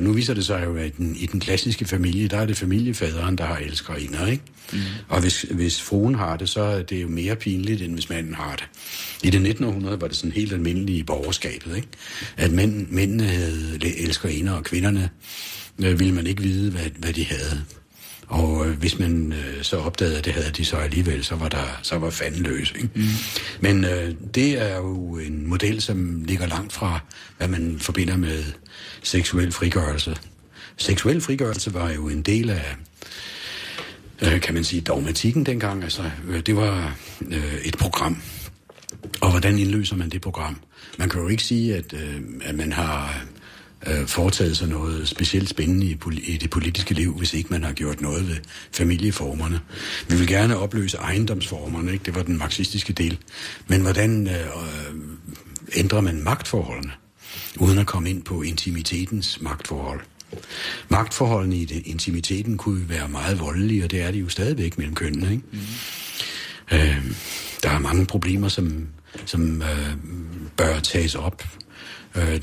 [0.00, 3.38] nu viser det sig jo, at den, i den klassiske familie, der er det familiefaderen,
[3.38, 4.42] der har elskerinder, ikke?
[4.72, 4.78] Mm.
[5.08, 8.34] Og hvis, hvis fruen har det, så er det jo mere pinligt, end hvis manden
[8.34, 8.64] har det.
[9.22, 11.88] I det 1900 var det sådan helt almindeligt i borgerskabet, ikke?
[12.36, 15.10] At mænd, mændene havde elskerinder, og kvinderne
[15.78, 17.64] øh, ville man ikke vide, hvad, hvad de havde.
[18.28, 21.48] Og øh, hvis man øh, så opdagede, at det havde de så alligevel, så var
[21.48, 22.72] der så var fanden løs.
[22.76, 22.90] Ikke?
[22.94, 23.02] Mm.
[23.60, 27.00] Men øh, det er jo en model, som ligger langt fra,
[27.38, 28.44] hvad man forbinder med
[29.02, 30.16] seksuel frigørelse.
[30.76, 32.76] Seksuel frigørelse var jo en del af,
[34.22, 35.82] øh, kan man sige, dogmatikken dengang.
[35.82, 36.96] Altså, øh, det var
[37.30, 38.22] øh, et program.
[39.20, 40.56] Og hvordan indløser man det program?
[40.98, 43.24] Man kan jo ikke sige, at, øh, at man har
[43.86, 47.72] øh, foretaget sig noget specielt spændende i, i det politiske liv, hvis ikke man har
[47.72, 48.36] gjort noget ved
[48.72, 49.60] familieformerne.
[50.08, 52.04] Vi vil gerne opløse ejendomsformerne, ikke?
[52.04, 53.18] det var den marxistiske del.
[53.66, 54.46] Men hvordan øh,
[55.74, 56.92] ændrer man magtforholdene,
[57.58, 60.00] uden at komme ind på intimitetens magtforhold?
[60.88, 64.94] Magtforholdene i det, intimiteten kunne være meget voldelige, og det er de jo stadigvæk mellem
[64.94, 65.30] kønnene.
[65.30, 65.44] Ikke?
[65.52, 65.58] Mm.
[66.72, 67.04] Øh,
[67.62, 68.88] der er mange problemer, som,
[69.26, 69.96] som øh,
[70.56, 71.42] bør tages op
[72.16, 72.40] øh,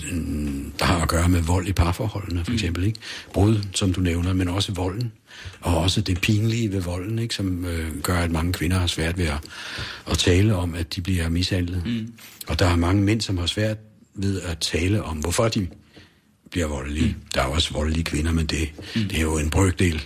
[0.79, 2.83] der har at gøre med vold i parforholdene, for eksempel.
[2.83, 2.99] Ikke?
[3.33, 5.11] Brud, som du nævner, men også volden.
[5.61, 7.35] Og også det pinlige ved volden, ikke?
[7.35, 9.39] som øh, gør, at mange kvinder har svært ved at,
[10.11, 11.85] at tale om, at de bliver mishandlet.
[11.85, 12.13] Mm.
[12.47, 13.77] Og der er mange mænd, som har svært
[14.15, 15.67] ved at tale om, hvorfor de
[16.51, 17.07] bliver voldelige.
[17.07, 17.21] Mm.
[17.33, 19.01] Der er også voldelige kvinder, men det, mm.
[19.01, 20.03] det er jo en brøkdel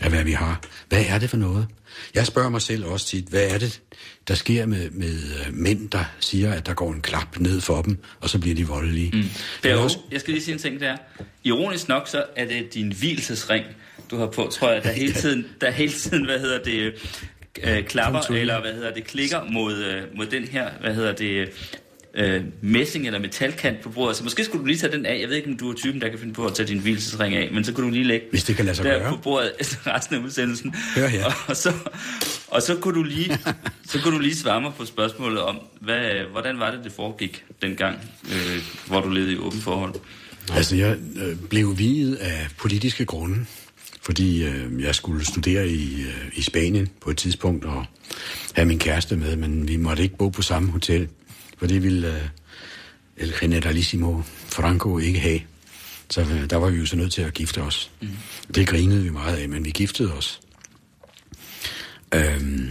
[0.00, 0.60] af, hvad vi har.
[0.88, 1.66] Hvad er det for noget?
[2.14, 3.80] Jeg spørger mig selv også tit, hvad er det,
[4.28, 7.82] der sker med, med uh, mænd, der siger, at der går en klap ned for
[7.82, 9.10] dem, og så bliver de voldelige.
[9.16, 9.24] Mm.
[9.62, 9.98] Per, også...
[10.12, 10.96] jeg skal lige sige en ting der.
[11.44, 13.64] Ironisk nok, så er det din hvilesesring,
[14.10, 16.92] du har på, tror jeg, der hele tiden, der hele tiden hvad hedder det,
[17.62, 21.48] øh, klapper, eller hvad hedder det, klikker mod, øh, mod den her, hvad hedder det,
[22.16, 24.16] øh, messing eller metalkant på bordet.
[24.16, 25.20] Så måske skulle du lige tage den af.
[25.20, 27.34] Jeg ved ikke, om du er typen, der kan finde på at tage din hvilesesring
[27.34, 29.10] af, men så kunne du lige lægge Hvis det kan lade sig der gøre.
[29.10, 29.52] på bordet
[29.86, 30.74] resten af udsendelsen.
[30.96, 31.24] Hør her.
[31.46, 31.72] Og, så,
[32.48, 33.38] og så, kunne du lige,
[33.90, 37.44] så kunne du lige svare mig på spørgsmålet om, hvad, hvordan var det, det foregik
[37.62, 39.94] dengang, øh, hvor du levede i åben forhold?
[40.52, 43.46] Altså, jeg øh, blev videt af politiske grunde,
[44.02, 47.86] fordi øh, jeg skulle studere i, øh, i Spanien på et tidspunkt og
[48.52, 51.08] have min kæreste med, men vi måtte ikke bo på samme hotel,
[51.58, 52.28] for det ville øh,
[53.16, 55.40] El Generalissimo Franco ikke have.
[56.10, 57.90] Så øh, der var vi jo så nødt til at gifte os.
[58.00, 58.08] Mm.
[58.54, 60.40] Det grinede vi meget af, men vi giftede os.
[62.14, 62.70] Øhm,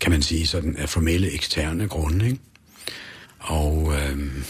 [0.00, 2.38] kan man sige sådan af formelle eksterne grunde, ikke?
[3.38, 4.44] Og øhm,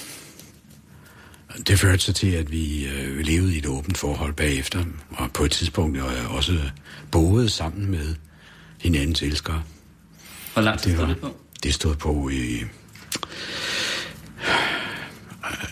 [1.66, 5.45] det førte så til, at vi øh, levede i et åbent forhold bagefter, og på
[5.45, 6.61] et tidspunkt øh, også
[7.11, 8.14] boede sammen med
[8.81, 9.62] hinandens elskere.
[10.53, 11.37] Hvor lang tid stod det på?
[11.62, 12.64] Det stod på i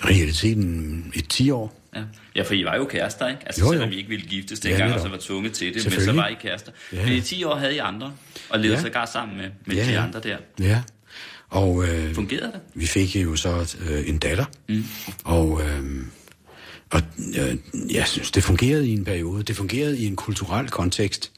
[0.04, 1.80] realiteten et 10 år.
[1.96, 2.00] Ja.
[2.36, 3.40] ja, for I var jo kærester, ikke?
[3.46, 5.06] Altså, Jo, jo, selvom I ikke ville giftes Ja, dengang, og netop.
[5.06, 6.72] så var tvunget til det, men så var I kærester.
[6.92, 6.96] Ja.
[6.98, 7.04] Ja.
[7.06, 8.12] Men i 10 år havde I andre,
[8.50, 8.78] og levede Ja.
[8.78, 8.82] ja.
[8.86, 10.02] sågar sammen med, med Ja, de ja.
[10.02, 10.36] andre der.
[10.60, 10.82] Ja.
[11.48, 12.60] Og øh, Fungerede det?
[12.74, 14.44] vi fik jo så øh, en datter.
[14.68, 14.84] Mm.
[15.24, 15.84] Og, øh,
[16.94, 17.02] og
[17.38, 17.56] øh,
[17.94, 19.42] jeg synes, det fungerede i en periode.
[19.42, 21.30] Det fungerede i en kulturel kontekst,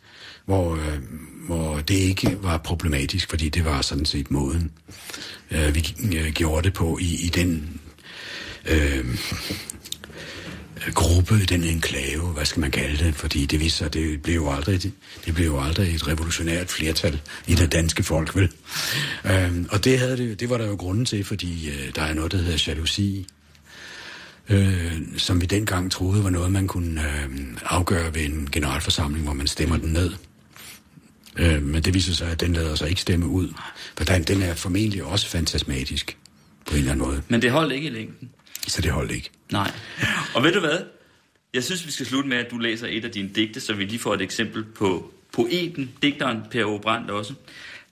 [0.45, 0.99] hvor, øh,
[1.47, 4.71] hvor det ikke var problematisk, fordi det var sådan set måden,
[5.51, 7.81] øh, vi øh, gjorde det på i, i den
[8.69, 9.19] øh,
[10.95, 14.51] gruppe, den enklave, hvad skal man kalde det, fordi det viste sig, det blev jo
[14.51, 14.83] aldrig,
[15.25, 18.51] det blev jo aldrig et revolutionært flertal i det danske folk, vel?
[19.25, 22.15] Øhm, og det, havde det, det var der jo grunden til, fordi øh, der er
[22.15, 23.27] noget, der hedder jalousi,
[24.49, 29.35] øh, som vi dengang troede var noget, man kunne øh, afgøre ved en generalforsamling, hvor
[29.35, 30.13] man stemmer den ned.
[31.39, 33.49] Øh, men det viser sig, at den lader sig ikke stemme ud,
[33.97, 36.17] for den, den er formentlig også fantasmatisk
[36.67, 38.31] på en eller anden måde, Men det holdt ikke i længden.
[38.67, 39.31] så det holdt ikke.
[39.53, 39.71] Nej.
[40.35, 40.79] Og ved du hvad?
[41.55, 43.85] Jeg synes, vi skal slutte med, at du læser et af dine digte, så vi
[43.85, 46.79] lige får et eksempel på poeten, digteren Per O.
[46.79, 47.35] Brandt også.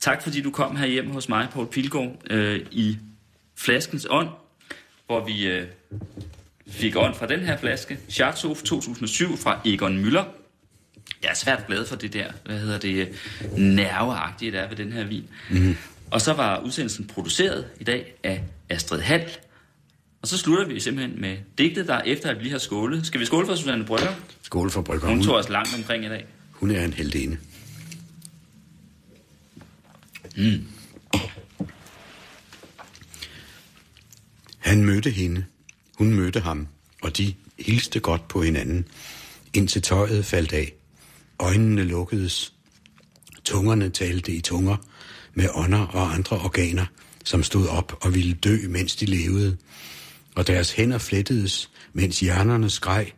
[0.01, 2.97] Tak fordi du kom her hjem hos mig, Poul Pilgaard, øh, i
[3.57, 4.29] Flaskens Ånd,
[5.07, 5.67] hvor vi øh,
[6.69, 7.99] fik ånd fra den her flaske.
[8.09, 10.25] Schartzof 2007 fra Egon Møller.
[11.23, 13.09] Jeg er svært glad for det der, hvad hedder det,
[13.57, 15.25] nerveagtige, der er ved den her vin.
[15.51, 15.77] Mm.
[16.11, 19.25] Og så var udsendelsen produceret i dag af Astrid Hall.
[20.23, 23.07] Og så slutter vi simpelthen med digtet, der efter at vi lige har skålet.
[23.07, 24.15] Skal vi skåle for Susanne Brygger?
[24.43, 25.09] Skål for Brygger.
[25.09, 26.27] Hun tog os langt omkring i dag.
[26.51, 27.37] hun er en heldinde.
[34.59, 35.45] Han mødte hende,
[35.99, 36.69] hun mødte ham,
[37.03, 38.89] og de hilste godt på hinanden,
[39.55, 40.73] indtil tøjet faldt af.
[41.39, 42.53] Øjnene lukkedes.
[43.45, 44.77] Tungerne talte i tunger
[45.35, 46.87] med ånder og andre organer,
[47.25, 49.57] som stod op og ville dø, mens de levede.
[50.35, 53.13] Og deres hænder flettedes, mens hjernerne skreg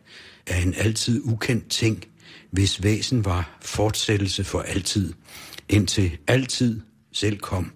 [0.47, 2.03] af en altid ukendt ting,
[2.51, 5.13] hvis væsen var fortsættelse for altid,
[5.69, 7.71] indtil altid selv kom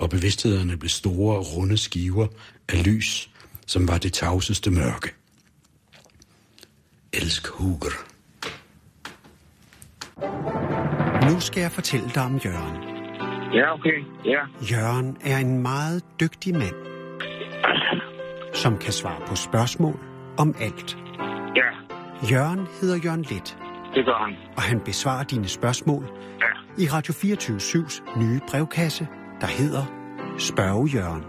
[0.00, 2.26] og bevidsthederne blev store, runde skiver
[2.68, 3.30] af lys,
[3.72, 5.10] som var det tavseste mørke.
[7.12, 7.94] Elsk Huger.
[11.30, 12.76] Nu skal jeg fortælle dig om Jørgen.
[13.54, 13.98] Ja, okay.
[14.24, 14.40] Ja.
[14.72, 16.74] Jørgen er en meget dygtig mand,
[18.54, 20.00] som kan svare på spørgsmål
[20.38, 20.96] om alt.
[21.56, 21.70] Ja,
[22.32, 23.58] Jørgen hedder Jørgen Let,
[23.94, 24.36] det gør han.
[24.56, 26.04] og han besvarer dine spørgsmål
[26.40, 26.82] Ja.
[26.82, 29.08] i Radio 24-7's nye brevkasse,
[29.40, 29.84] der hedder
[30.38, 31.24] Spørge Jørgen.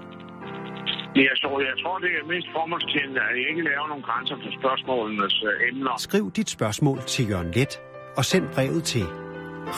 [1.16, 4.52] Jeg, så, jeg tror, det er mest formålstjenende, at jeg ikke laver nogle grænser for
[4.60, 5.94] spørgsmålenes uh, emner.
[5.98, 7.82] Skriv dit spørgsmål til Jørgen Let
[8.18, 9.06] og send brevet til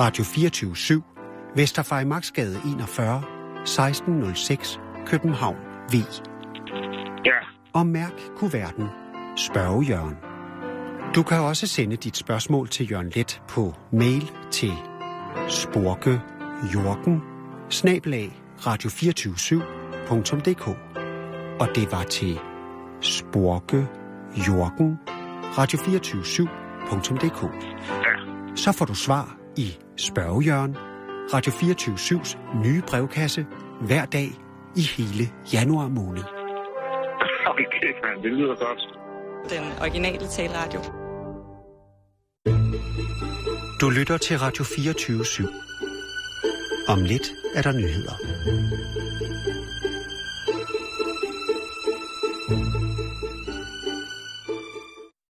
[0.02, 3.24] Radio 24-7, Vesterfejmarksgade 41,
[3.62, 5.58] 1606, København,
[5.94, 5.96] V.
[7.26, 7.40] Ja,
[7.74, 8.88] Og mærk kuverten
[9.38, 10.18] Spørge Jørgen.
[11.16, 14.72] Du kan også sende dit spørgsmål til Jørgen Let på mail til
[15.50, 17.22] sporkejorgen
[17.70, 20.78] snabelag radio247.dk
[21.60, 22.40] Og det var til
[23.02, 23.88] sporke
[24.48, 25.00] jorgen
[25.58, 27.42] radio247.dk.
[28.58, 30.78] Så får du svar i spørgejørn
[31.34, 31.98] Radio 24
[32.64, 33.46] nye brevkasse
[33.82, 34.28] hver dag
[34.76, 36.24] i hele januar måned.
[37.48, 38.82] Okay, man, det lyder godt.
[39.50, 40.80] Den originale taleradio.
[43.82, 45.26] Du lytter til Radio 24
[46.88, 48.16] Om lidt er der nyheder.
[52.48, 52.83] Thank you.